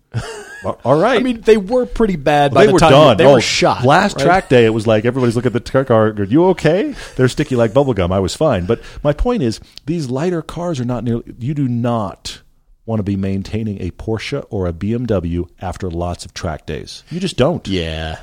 [0.64, 1.20] Well, All right.
[1.20, 3.16] I mean, they were pretty bad by they the were time done.
[3.18, 3.84] they Oh, were shot.
[3.84, 4.24] Last right?
[4.24, 6.10] track day, it was like everybody's looking at the car.
[6.12, 6.94] Going, you okay?
[7.14, 8.10] They're sticky like bubble gum.
[8.10, 8.66] I was fine.
[8.66, 11.34] But my point is, these lighter cars are not nearly.
[11.38, 12.40] You do not
[12.84, 17.04] want to be maintaining a Porsche or a BMW after lots of track days.
[17.10, 17.66] You just don't.
[17.68, 18.18] Yeah.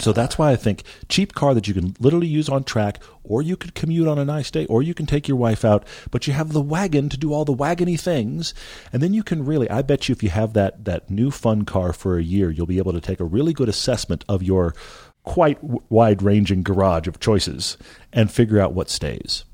[0.00, 3.42] So that's why I think cheap car that you can literally use on track, or
[3.42, 6.26] you could commute on a nice day, or you can take your wife out, but
[6.26, 8.54] you have the wagon to do all the wagony things,
[8.92, 9.68] and then you can really.
[9.70, 12.66] I bet you, if you have that that new fun car for a year, you'll
[12.66, 14.74] be able to take a really good assessment of your
[15.22, 15.58] quite
[15.90, 17.76] wide ranging garage of choices
[18.12, 19.44] and figure out what stays.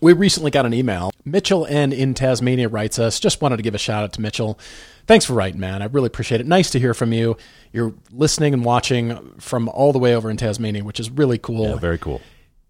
[0.00, 1.10] We recently got an email.
[1.24, 3.18] Mitchell N in Tasmania writes us.
[3.18, 4.58] Just wanted to give a shout out to Mitchell.
[5.06, 5.82] Thanks for writing, man.
[5.82, 6.46] I really appreciate it.
[6.46, 7.36] Nice to hear from you.
[7.72, 11.70] You're listening and watching from all the way over in Tasmania, which is really cool.
[11.70, 12.20] Yeah, very cool.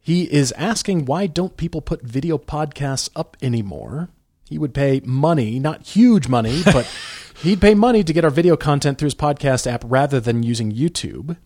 [0.00, 4.08] He is asking why don't people put video podcasts up anymore?
[4.48, 6.90] He would pay money, not huge money, but
[7.42, 10.72] he'd pay money to get our video content through his podcast app rather than using
[10.72, 11.36] YouTube.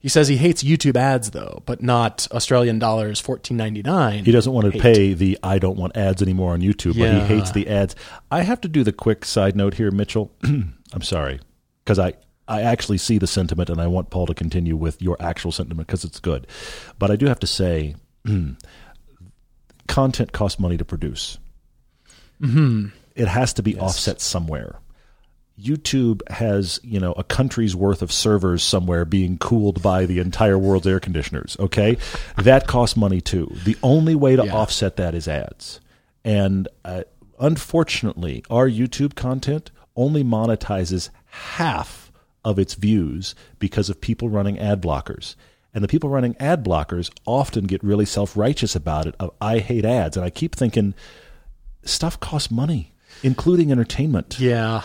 [0.00, 4.24] He says he hates YouTube ads though, but not Australian dollars fourteen ninety nine.
[4.24, 7.20] He doesn't want to pay the I don't want ads anymore on YouTube, but he
[7.20, 7.94] hates the ads.
[8.30, 10.32] I have to do the quick side note here, Mitchell.
[10.42, 11.40] I'm sorry
[11.84, 12.14] because I
[12.48, 15.86] I actually see the sentiment and I want Paul to continue with your actual sentiment
[15.86, 16.46] because it's good.
[16.98, 17.94] But I do have to say,
[19.86, 21.38] content costs money to produce.
[22.40, 22.86] Mm-hmm.
[23.14, 24.80] It has to be offset somewhere.
[25.62, 30.58] YouTube has, you know, a country's worth of servers somewhere being cooled by the entire
[30.58, 31.98] world's air conditioners, okay?
[32.36, 33.52] that costs money too.
[33.64, 34.54] The only way to Yeah.
[34.54, 35.80] offset that is ads.
[36.24, 37.02] And uh,
[37.38, 42.10] unfortunately, our YouTube content only monetizes half
[42.44, 45.34] of its views because of people running ad blockers.
[45.74, 49.14] And the people running ad blockers often get really self righteous about it.
[49.20, 50.94] Of I hate ads, and I keep thinking
[51.84, 52.92] stuff costs money,
[53.22, 54.38] including entertainment.
[54.40, 54.82] Yeah,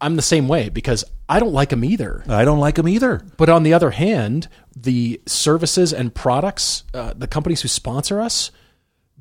[0.00, 2.22] I'm the same way because I don't like them either.
[2.28, 3.22] I don't like them either.
[3.36, 8.50] But on the other hand, the services and products, uh, the companies who sponsor us,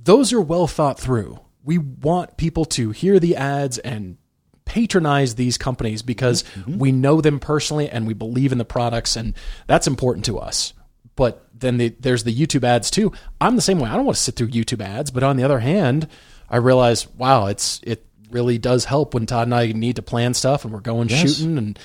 [0.02, 1.40] those are well thought through.
[1.64, 4.18] We want people to hear the ads and
[4.66, 9.34] patronize these companies because we know them personally and we believe in the products, and
[9.68, 10.74] that's important to us.
[11.16, 13.12] But then the, there's the YouTube ads too.
[13.40, 13.90] I'm the same way.
[13.90, 16.08] I don't want to sit through YouTube ads, but on the other hand,
[16.50, 20.34] I realize, wow, it's it really does help when Todd and I need to plan
[20.34, 21.38] stuff and we're going Yes.
[21.38, 21.80] shooting, and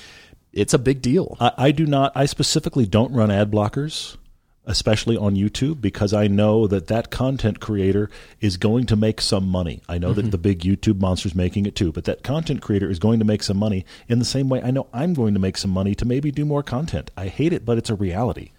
[0.51, 1.37] it's a big deal.
[1.39, 2.11] I, I do not.
[2.15, 4.17] I specifically don't run ad blockers,
[4.65, 8.09] especially on YouTube, because I know that that content creator
[8.41, 9.81] is going to make some money.
[9.87, 10.29] I know that mm-hmm.
[10.31, 13.43] the big YouTube monster's making it too, but that content creator is going to make
[13.43, 16.05] some money in the same way I know I'm going to make some money to
[16.05, 17.11] maybe do more content.
[17.15, 18.51] I hate it, but it's a reality.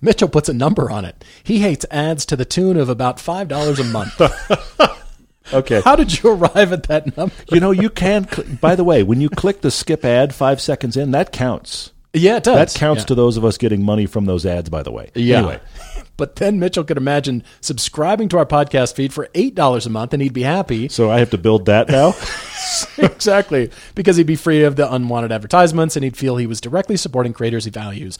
[0.00, 1.24] Mitchell puts a number on it.
[1.42, 4.20] He hates ads to the tune of about five dollars a month.
[5.52, 5.80] Okay.
[5.82, 7.34] How did you arrive at that number?
[7.50, 8.28] you know, you can.
[8.28, 11.92] Cl- by the way, when you click the skip ad five seconds in, that counts.
[12.12, 12.54] Yeah, it does.
[12.74, 13.06] That counts yeah.
[13.06, 14.70] to those of us getting money from those ads.
[14.70, 15.10] By the way.
[15.14, 15.38] Yeah.
[15.38, 15.60] Anyway,
[16.16, 20.12] But then Mitchell could imagine subscribing to our podcast feed for eight dollars a month,
[20.12, 20.88] and he'd be happy.
[20.88, 22.14] so I have to build that now.
[22.98, 26.96] exactly, because he'd be free of the unwanted advertisements, and he'd feel he was directly
[26.96, 28.18] supporting creators he values,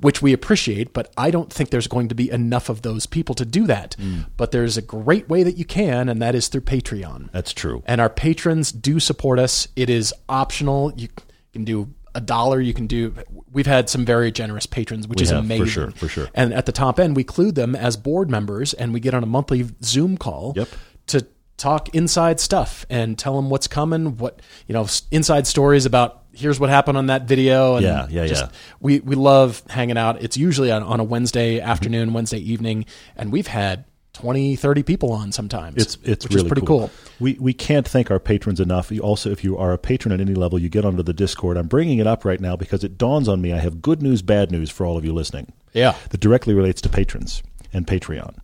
[0.00, 0.92] which we appreciate.
[0.92, 3.96] But I don't think there's going to be enough of those people to do that.
[3.98, 4.26] Mm.
[4.36, 7.30] But there's a great way that you can, and that is through Patreon.
[7.32, 7.82] That's true.
[7.86, 9.68] and our patrons do support us.
[9.76, 10.92] It is optional.
[10.96, 11.08] You
[11.52, 12.60] can do a dollar.
[12.60, 13.14] You can do.
[13.52, 15.66] We've had some very generous patrons, which We is have, for amazing.
[15.66, 16.28] sure, for sure.
[16.34, 19.22] And at the top end, we include them as board members, and we get on
[19.22, 20.52] a monthly Zoom call.
[20.56, 20.68] Yep.
[21.08, 21.26] To
[21.56, 24.16] talk inside stuff and tell them what's coming.
[24.16, 26.23] What you know, inside stories about.
[26.34, 27.76] Here's what happened on that video.
[27.76, 28.50] And Yeah, yeah, just- yeah.
[28.80, 30.22] We we love hanging out.
[30.22, 31.68] It's usually on, on a Wednesday mm-hmm.
[31.68, 35.76] afternoon, Wednesday evening, and we've had 20, 30 people on sometimes.
[35.76, 36.90] It's it's which really is pretty cool.
[37.20, 38.90] We we can't thank our patrons enough.
[38.90, 41.56] You also, if you are a patron at any level, you get onto the Discord.
[41.56, 43.52] I'm bringing it up right now because it dawns on me.
[43.52, 45.52] I have good news, bad news for all of you listening.
[45.74, 45.96] Yeah.
[46.10, 48.36] that directly relates to patrons and Patreon.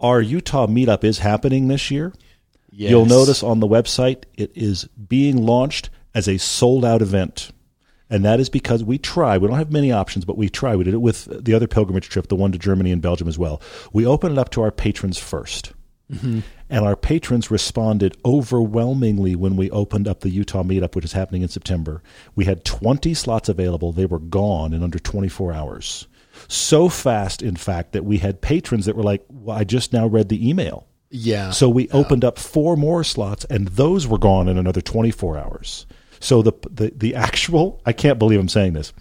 [0.00, 2.12] Our Utah meetup is happening this year.
[2.70, 2.90] Yes.
[2.90, 7.50] You'll notice on the website it is being launched as a sold out event.
[8.10, 9.38] And that is because we try.
[9.38, 10.76] We don't have many options, but we try.
[10.76, 13.38] We did it with the other pilgrimage trip, the one to Germany and Belgium as
[13.38, 13.60] well.
[13.92, 15.72] We opened it up to our patrons 1st
[16.12, 16.40] mm-hmm.
[16.70, 21.42] And our patrons responded overwhelmingly when we opened up the Utah meetup, which is happening
[21.42, 22.02] in September.
[22.34, 23.92] We had 20 slots available.
[23.92, 26.06] They were gone in under 24 hours.
[26.48, 30.06] So fast, in fact, that we had patrons that were like, well, I just now
[30.06, 30.86] read the email.
[31.10, 31.50] Yeah.
[31.50, 35.86] So we opened up four more slots, and those were gone in another 24 hours.
[36.20, 38.92] So the the the actual I can't believe I'm saying this.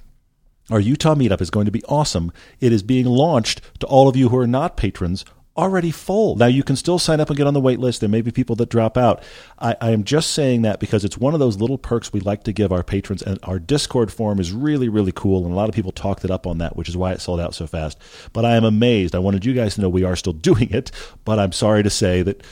[0.70, 2.32] Our Utah meetup is going to be awesome.
[2.62, 6.36] It is being launched to all of you who are not patrons already full.
[6.36, 8.00] Now you can still sign up and get on the wait list.
[8.00, 9.24] There may be people that drop out.
[9.60, 12.44] I, I am just saying that because it's one of those little perks we like
[12.46, 15.70] to give our patrons, and our Discord forum is really, really cool, and a lot
[15.70, 18.00] of people talked it up on that, which is why it sold out so fast.
[18.32, 19.16] But I am amazed.
[19.16, 20.92] I wanted you guys to know we are still doing it,
[21.24, 22.44] but I'm sorry to say that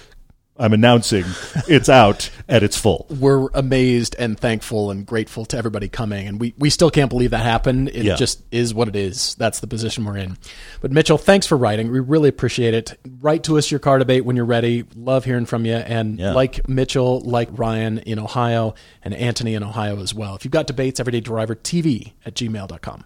[0.62, 1.26] I'm announcing
[1.68, 3.08] it's out at it's full.
[3.10, 7.32] we're amazed and thankful and grateful to everybody coming, and we, we still can't believe
[7.32, 7.90] that happened.
[7.90, 8.16] It Yeah.
[8.16, 9.34] just is what it is.
[9.36, 10.38] That's the position we're in.
[10.80, 11.92] But Mitchell, thanks for writing.
[11.92, 12.98] We really appreciate it.
[13.22, 14.86] Write to us your car debate when you're ready.
[14.96, 15.74] Love hearing from you.
[15.76, 16.34] And Yeah.
[16.34, 20.36] like Mitchell, like Ryan in Ohio, and Anthony in Ohio as well.
[20.36, 23.04] If you've got debates, everyday driver TV at gmail.com.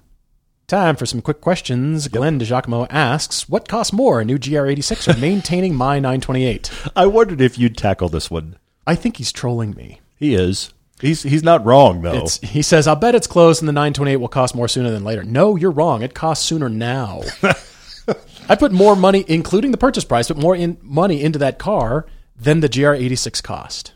[0.68, 2.07] Time for some quick questions.
[2.07, 7.39] Glenn DeJacomo asks, "What costs more, a new GR86 or maintaining my 928?" I wondered
[7.39, 8.57] if you'd tackle this one.
[8.88, 10.01] I think he's trolling me.
[10.16, 10.74] He is.
[10.99, 12.24] He's he's not wrong though.
[12.24, 15.03] It's, he says, I'll bet it's close and the 928 will cost more sooner than
[15.03, 15.24] later.
[15.24, 16.01] No, you're wrong.
[16.01, 17.22] It costs sooner now.
[18.49, 22.05] I put more money, including the purchase price, but more in, money into that car
[22.36, 23.93] than the GR86 cost.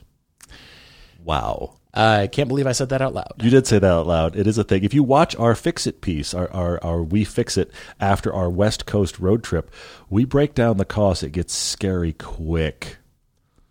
[1.24, 1.78] wow.
[1.93, 3.33] I can't believe I said that out loud.
[3.41, 4.35] You did say that out loud.
[4.35, 4.83] It is a thing.
[4.83, 8.49] If you watch our Fix It piece, our, our, our We Fix It after our
[8.49, 9.71] West Coast road trip,
[10.09, 11.23] we break down the cost.
[11.23, 12.97] It gets scary quick.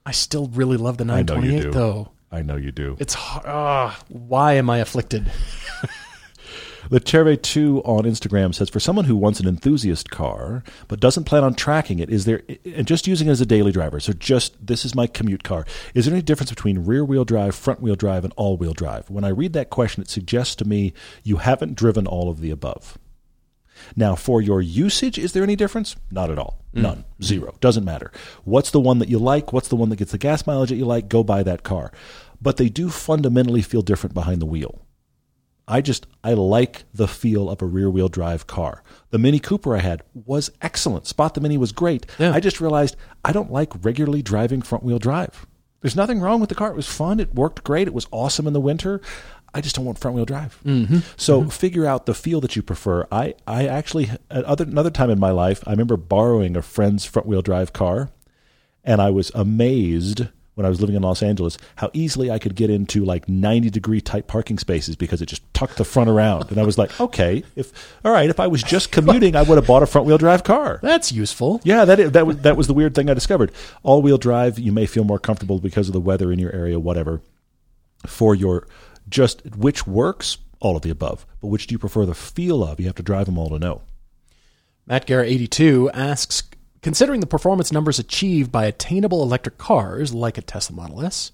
[0.05, 1.71] I still really love the I know you 928, do.
[1.71, 2.11] though.
[2.31, 2.97] I know you do.
[2.99, 3.45] It's hard.
[3.47, 5.31] ah, why am I afflicted?
[6.91, 11.25] The Cherve 2 on Instagram says for someone who wants an enthusiast car but doesn't
[11.25, 14.13] plan on tracking it, is there and just using it as a daily driver, so
[14.13, 17.81] just this is my commute car, is there any difference between rear wheel drive, front
[17.81, 19.11] wheel drive, and all wheel drive?
[19.11, 22.51] When I read that question, it suggests to me you haven't driven all of the
[22.51, 22.99] above.
[23.97, 25.97] Now, for your usage, is there any difference?
[26.11, 26.65] Not at all.
[26.75, 26.83] Mm.
[26.83, 27.05] None.
[27.23, 27.55] Zero.
[27.61, 28.11] Doesn't matter.
[28.45, 29.53] What's the one that you like?
[29.53, 31.09] What's the one that gets the gas mileage that you like?
[31.09, 31.93] Go buy that car.
[32.41, 34.85] But they do fundamentally feel different behind the wheel.
[35.69, 38.83] I just I like the feel of a rear wheel drive car.
[39.11, 41.07] The Mini Cooper I had was excellent.
[41.07, 42.07] Spot the Mini was great.
[42.19, 42.33] Yeah.
[42.33, 45.47] I just realized I don't like regularly driving front wheel drive.
[45.83, 46.71] There's nothing wrong with the car.
[46.71, 47.21] It was fun.
[47.21, 47.87] It worked great.
[47.87, 49.01] It was awesome in the winter.
[49.55, 50.59] I just don't want front wheel drive.
[50.65, 50.99] Mm-hmm.
[51.17, 53.07] So figure out the feel that you prefer.
[53.13, 57.05] I I actually at other another time in my life I remember borrowing a friend's
[57.05, 58.11] front wheel drive car,
[58.85, 60.29] and I was amazed
[60.59, 63.71] when I was living in Los Angeles how easily I could get into like 90
[63.71, 66.51] degree tight parking spaces because it just tucked the front around.
[66.51, 69.57] And I was like, okay, if all right, if I was just commuting, I would
[69.57, 70.81] have bought a front wheel drive car.
[70.83, 71.61] That's useful.
[71.63, 73.53] Yeah, that that was that was the weird thing I discovered.
[73.85, 76.81] All wheel drive, you may feel more comfortable because of the weather in your area,
[76.81, 77.23] whatever.
[78.05, 78.67] For your
[79.09, 81.25] just which works, all of the above.
[81.41, 82.81] But which do you prefer the feel of?
[82.81, 83.83] You have to drive them all to know.
[84.87, 86.43] Matt Garrett 82 asks
[86.83, 91.33] Considering the performance numbers achieved by attainable electric cars like a Tesla Model S,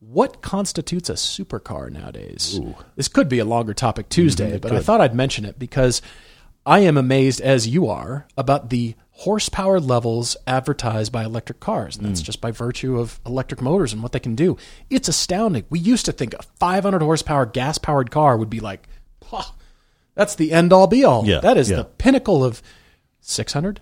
[0.00, 2.58] what constitutes a supercar nowadays?
[2.96, 6.02] This could be a longer topic Tuesday, but I thought I'd mention it because
[6.64, 11.96] I am amazed, as you are, about the horsepower levels advertised by electric cars.
[11.96, 14.56] And that's just by virtue of electric motors and what they can do.
[14.90, 15.64] It's astounding.
[15.70, 18.88] We used to think a 500 horsepower gas powered car would be like,
[19.24, 19.52] "Huh,
[20.14, 21.26] that's the end all be all.
[21.26, 21.76] Yeah, that is yeah.
[21.76, 22.62] the pinnacle of
[23.20, 23.80] 600,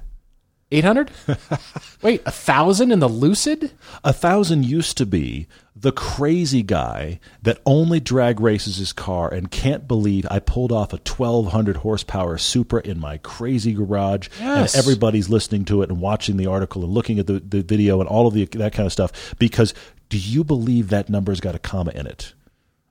[0.73, 1.11] 800.
[2.03, 3.73] Wait, a thousand in the Lucid?
[4.05, 9.51] A thousand used to be the crazy guy that only drag races his car and
[9.51, 14.75] can't believe I pulled off a 1200 horsepower Supra in my crazy garage Yes.
[14.75, 18.01] and everybody's listening to it and watching the article and looking at the, the video
[18.01, 19.73] and all of the that kind of stuff because
[20.09, 22.35] do you believe that number's got a comma in it?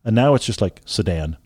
[0.04, 1.38] And now it's just like sedan.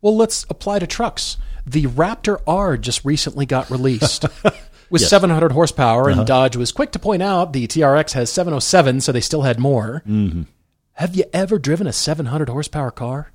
[0.00, 1.36] Well, let's apply to trucks.
[1.66, 4.24] The Raptor R just recently got released
[4.90, 5.10] with Yes.
[5.10, 9.20] 700 horsepower, and Dodge was quick to point out the TRX has 707, so they
[9.20, 10.02] still had more.
[10.06, 10.42] Mm-hmm.
[10.94, 13.32] Have you ever driven a 700 horsepower car?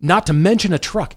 [0.00, 1.16] Not to mention a truck.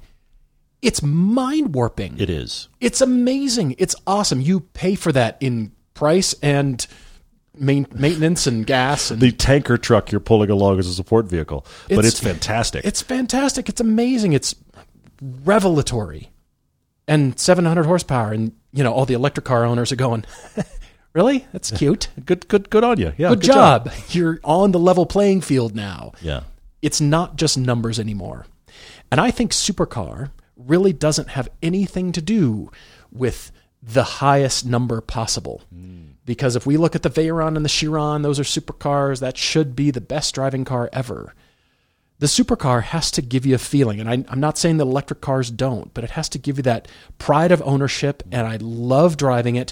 [0.81, 2.17] It's mind warping.
[2.19, 2.69] It is.
[2.79, 3.75] It's amazing.
[3.77, 4.39] It's awesome.
[4.39, 6.85] You pay for that in price and
[7.57, 11.65] main, maintenance and gas and The tanker truck you're pulling along as a support vehicle,
[11.89, 12.85] but It's- it's fantastic.
[12.85, 13.67] It's fantastic.
[13.67, 14.31] It's amazing.
[14.33, 14.55] It's
[15.43, 16.29] revelatory.
[17.07, 18.31] And 700 horsepower.
[18.31, 20.25] And, you know, all the electric car owners are going,
[21.13, 21.47] really?
[21.51, 22.09] That's cute.
[22.25, 23.13] good, good, good on you.
[23.17, 23.91] Yeah, Good, job.
[24.09, 26.13] You're on the level playing field now.
[26.21, 26.41] Yeah.
[26.81, 28.45] It's not just numbers anymore.
[29.11, 32.71] And I think supercar really doesn't have anything to do
[33.11, 33.51] with
[33.81, 35.63] the highest number possible.
[35.73, 36.13] Mm.
[36.25, 39.19] Because if we look at the Veyron and the Chiron, those are supercars.
[39.19, 41.33] That should be the best driving car ever.
[42.19, 45.21] The supercar has to give you a feeling, and I, I'm not saying that electric
[45.21, 48.23] cars don't, but it has to give you that pride of ownership.
[48.31, 49.71] And I love driving it,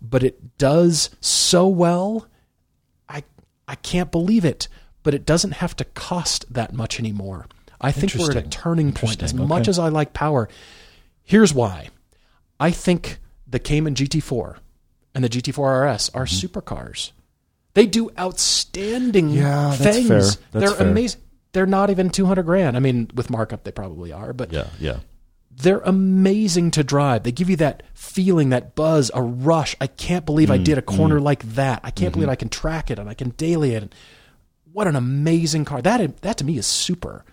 [0.00, 2.26] but it does so well.
[3.10, 3.24] I
[3.68, 4.68] I can't believe it,
[5.02, 7.46] but it doesn't have to cost that much anymore.
[7.78, 9.22] I think we're at a turning point.
[9.22, 9.48] As Interesting.
[9.48, 10.48] much as I like power,
[11.24, 11.88] here's why.
[12.58, 14.56] I think the Cayman GT4
[15.14, 17.10] and the GT4 RS are supercars.
[17.74, 19.36] They do outstanding Mm-hmm.
[19.36, 20.08] Yeah, that's things.
[20.08, 20.20] fair.
[20.20, 20.88] That's They're fair.
[20.88, 21.20] amazing.
[21.52, 22.76] They're not even 200 grand.
[22.76, 25.00] I mean, with markup, they probably are, but Yeah, yeah.
[25.50, 27.24] they're amazing to drive.
[27.24, 29.76] They give you that feeling, that buzz, a rush.
[29.80, 31.24] I can't believe I mm, did a corner mm.
[31.24, 31.80] like that.
[31.84, 32.32] I can't believe mm-hmm.
[32.32, 33.94] I can track it and I can daily it.
[34.72, 35.82] What an amazing car!
[35.82, 37.26] That that to me is super.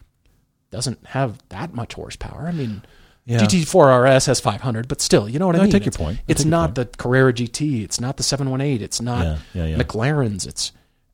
[0.71, 2.47] Doesn't have that much horsepower.
[2.47, 2.83] I mean,
[3.25, 3.39] Yeah.
[3.39, 5.71] GT4 RS has 500, but still, you know what I No, I mean.
[5.71, 6.19] take your point.
[6.19, 7.83] I It's not the Carrera GT.
[7.83, 8.81] It's not the 718.
[8.81, 9.77] It's not yeah, yeah.
[9.77, 10.45] McLarens.
[10.47, 10.71] It's,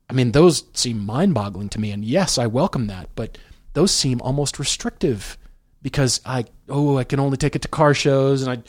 [0.08, 1.90] I mean, those seem mind-boggling to me.
[1.90, 3.38] And yes, I welcome that, but
[3.72, 5.36] those seem almost restrictive
[5.82, 8.62] because I oh I can only take it to car shows and I,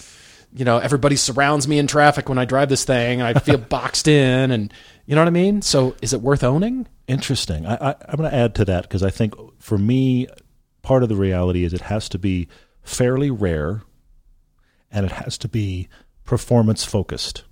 [0.53, 3.21] you know, everybody surrounds me in traffic when I drive this thing.
[3.21, 4.73] And I feel boxed in, and
[5.05, 5.61] you know what I mean.
[5.61, 6.88] So is it worth owning?
[7.07, 7.65] Interesting.
[7.65, 10.27] I, I, I'm going to add to that because I think for me,
[10.81, 12.47] part of the reality is it has to be
[12.81, 13.83] fairly rare
[14.91, 15.88] and it has to be
[16.23, 17.43] performance focused.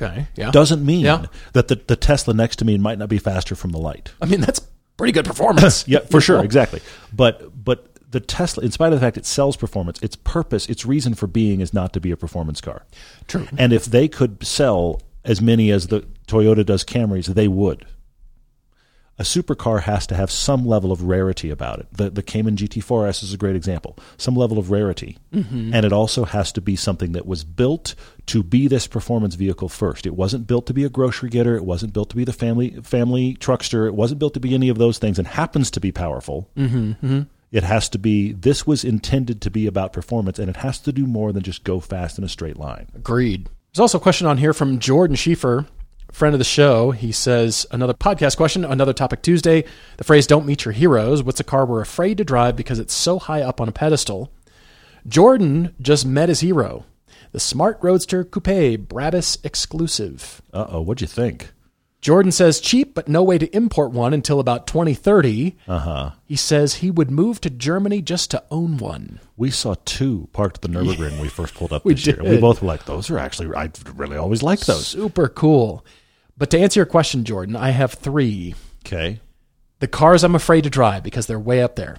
[0.00, 0.50] Okay, yeah.
[0.50, 1.26] Doesn't mean Yeah.
[1.52, 4.12] that the, the Tesla next to me might not be faster from the light.
[4.20, 4.60] I mean, that's
[4.96, 5.86] pretty good performance.
[5.88, 6.42] Yeah, for sure, know?
[6.42, 6.80] exactly.
[7.12, 10.84] But but the Tesla, in spite of the fact it sells performance, its purpose, its
[10.86, 12.84] reason for being is not to be a performance car.
[13.28, 13.46] True.
[13.58, 17.86] And if they could sell as many as the Toyota does Camrys, they would.
[19.18, 21.86] A supercar has to have some level of rarity about it.
[21.92, 23.96] The the Cayman GT4S is a great example.
[24.16, 25.72] Some level of rarity, Mm-hmm.
[25.74, 27.94] and it also has to be something that was built
[28.26, 30.06] to be this performance vehicle first.
[30.06, 31.56] It wasn't built to be a grocery getter.
[31.56, 33.86] It wasn't built to be the family family truckster.
[33.86, 36.48] It wasn't built to be any of those things, and happens to be powerful.
[36.56, 37.22] Mm-hmm.
[37.52, 38.32] It has to be.
[38.32, 41.62] This was intended to be about performance, and it has to do more than just
[41.62, 42.88] go fast in a straight line.
[42.96, 43.48] Agreed.
[43.72, 45.66] There's also a question on here from Jordan Schieffer,
[46.14, 46.92] friend of the show.
[46.92, 49.64] He says, another podcast question, another topic Tuesday.
[49.96, 51.22] The phrase don't meet your heroes.
[51.22, 54.32] What's a car we're afraid to drive because it's so high up on a pedestal?
[55.06, 56.86] Jordan just met his hero,
[57.32, 58.44] the Smart Roadster Coupe
[58.88, 60.40] Brabus exclusive.
[60.52, 61.50] Uh oh, what'd you think?
[62.00, 65.56] Jordan says cheap, but no way to import one until about 2030.
[65.66, 66.10] Uh huh.
[66.24, 69.20] He says he would move to Germany just to own one.
[69.36, 72.22] We saw two parked at the Nurburgring when we first pulled up We this year.
[72.22, 74.86] We both were like, "Those are actually." I really always liked those.
[74.86, 75.84] Super cool.
[76.36, 78.54] But to answer your question, Jordan, I have three.
[78.86, 79.20] Okay.
[79.80, 81.98] The cars I'm afraid to drive because they're way up there.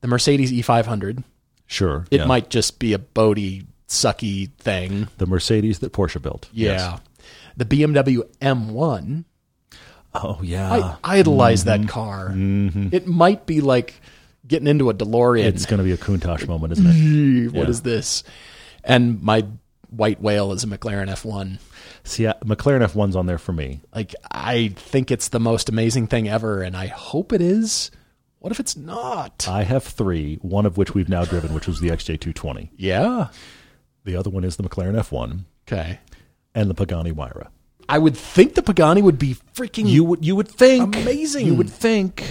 [0.00, 1.24] The Mercedes E500.
[1.66, 2.06] Sure.
[2.10, 2.26] It yeah.
[2.26, 5.08] might just be a boaty, sucky thing.
[5.18, 6.48] the Mercedes that Porsche built.
[6.52, 6.72] Yeah.
[6.72, 7.00] Yes.
[7.56, 9.24] The BMW M1.
[10.14, 10.96] Oh yeah.
[11.02, 11.88] I idolize that mm-hmm.
[11.88, 12.28] car.
[12.30, 12.88] Mm-hmm.
[12.92, 14.00] It might be like
[14.46, 15.44] getting into a DeLorean.
[15.44, 17.52] it's going to be a Countach moment, isn't it?
[17.52, 17.70] What Yeah.
[17.70, 18.22] is this?
[18.84, 19.44] And my
[19.90, 21.58] white whale is a McLaren F1.
[22.04, 23.80] See, I- McLaren F1's on there for me.
[23.94, 27.90] Like I think it's the most amazing thing ever, and I hope it is.
[28.38, 29.46] What if it's not?
[29.48, 32.70] I have three, one of which we've now driven, which was the XJ220.
[32.76, 33.28] yeah.
[34.04, 35.98] The other one is the McLaren F1 Okay.
[36.54, 37.48] and the Pagani Huayra.
[37.88, 41.46] I would think the Pagani would be freaking You would you would think Amazing.
[41.46, 42.22] You would think,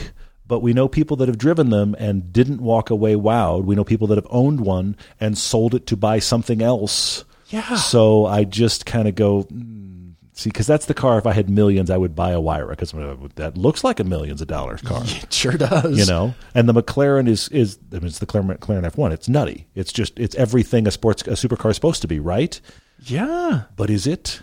[0.48, 3.66] but we know people that have driven them and didn't walk away wowed.
[3.66, 7.26] We know people that have owned one and sold it to buy something else.
[7.48, 7.76] Yeah.
[7.76, 11.18] So I just kind of go mm, see because that's the car.
[11.18, 12.92] If I had millions, I would buy a Huayra because
[13.36, 15.04] that looks like a millions of dollars car.
[15.06, 15.98] It sure does.
[15.98, 19.12] You know, and the McLaren is is I mean, it's the McLaren McLaren F1.
[19.12, 19.68] It's nutty.
[19.76, 22.60] It's just it's everything a sports a supercar is supposed to be, right?
[23.04, 23.64] Yeah.
[23.76, 24.42] But is it?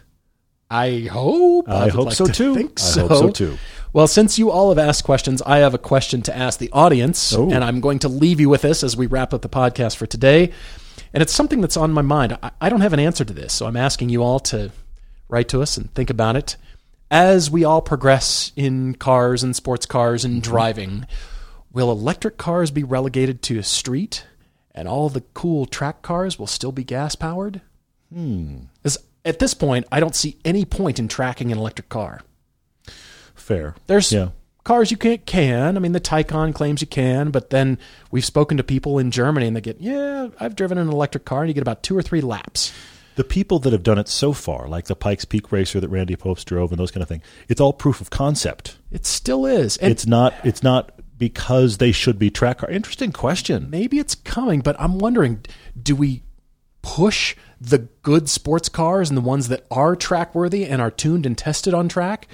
[0.70, 1.68] I hope.
[1.68, 2.55] I would hope like so to too.
[2.55, 3.09] Think I so.
[3.09, 3.59] hope so too.
[3.92, 7.34] Well, since you all have asked questions, I have a question to ask the audience,
[7.34, 7.50] Oh.
[7.50, 10.07] and I'm going to leave you with this as we wrap up the podcast for
[10.07, 10.50] today.
[11.14, 12.38] And it's something that's on my mind.
[12.42, 14.72] I, I don't have an answer to this, so I'm asking you all to
[15.28, 16.56] write to us and think about it.
[17.10, 21.06] As we all progress in cars and sports cars and driving,
[21.70, 24.26] will electric cars be relegated to a street,
[24.74, 27.60] and all the cool track cars will still be gas powered?
[28.12, 28.60] Hmm.
[29.24, 32.22] At this point, I don't see any point in tracking an electric car.
[33.34, 33.76] Fair.
[33.86, 34.30] There's Yeah.
[34.64, 35.76] Cars you can't can.
[35.76, 37.78] I mean, the Taycan claims you can, but then
[38.12, 41.40] we've spoken to people in Germany and they get, yeah, I've driven an electric car,
[41.40, 42.72] and you get about two or three laps.
[43.16, 46.16] The people that have done it so far, like the Pikes Peak racer that Randy
[46.16, 48.78] Pobst drove and those kind of things, it's all proof of concept.
[48.90, 52.70] It still is, and It's not it's not because they should be track car.
[52.70, 53.68] Interesting question.
[53.68, 54.60] maybe it's coming.
[54.60, 55.44] But I'm wondering,
[55.80, 56.22] do we
[56.82, 61.26] push the good sports cars and the ones that are track worthy and are tuned
[61.26, 62.28] and tested on track?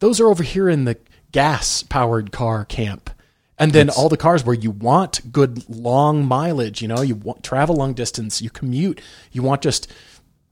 [0.00, 0.98] Those are over here in the
[1.32, 3.10] gas powered car camp.
[3.58, 7.44] And then all the cars where you want good long mileage, you know, you want
[7.44, 9.86] travel long distance, you commute, you want just,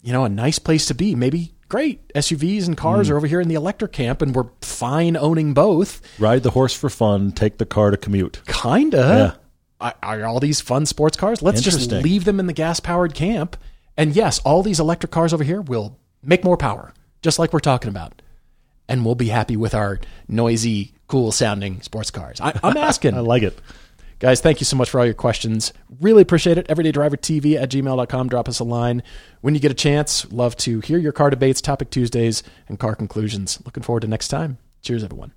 [0.02, 1.14] you know, a nice place to be.
[1.16, 3.10] Maybe great SUVs and cars Mm.
[3.12, 6.00] are over here in the electric camp and we're fine owning both.
[6.20, 8.42] Ride the horse for fun, take the car to commute.
[8.46, 9.38] Kinda.
[9.80, 11.42] Are, are all these fun sports cars?
[11.42, 13.56] Let's just leave them in the gas powered camp.
[13.96, 17.58] And yes, all these electric cars over here will make more power, just like we're
[17.60, 18.22] talking about.
[18.90, 22.40] And we'll be happy with our noisy, cool sounding sports cars.
[22.40, 23.14] I, I'm asking.
[23.14, 23.58] I like it.
[24.18, 25.72] Guys, thank you so much for all your questions.
[25.98, 26.68] Really appreciate it.
[26.68, 28.28] EverydayDriverTV at gmail.com.
[28.28, 29.02] Drop us a line
[29.40, 30.30] when you get a chance.
[30.30, 33.62] Love to hear your car debates, topic Tuesdays, and car conclusions.
[33.64, 34.58] Looking forward to next time.
[34.82, 35.32] Cheers, everyone.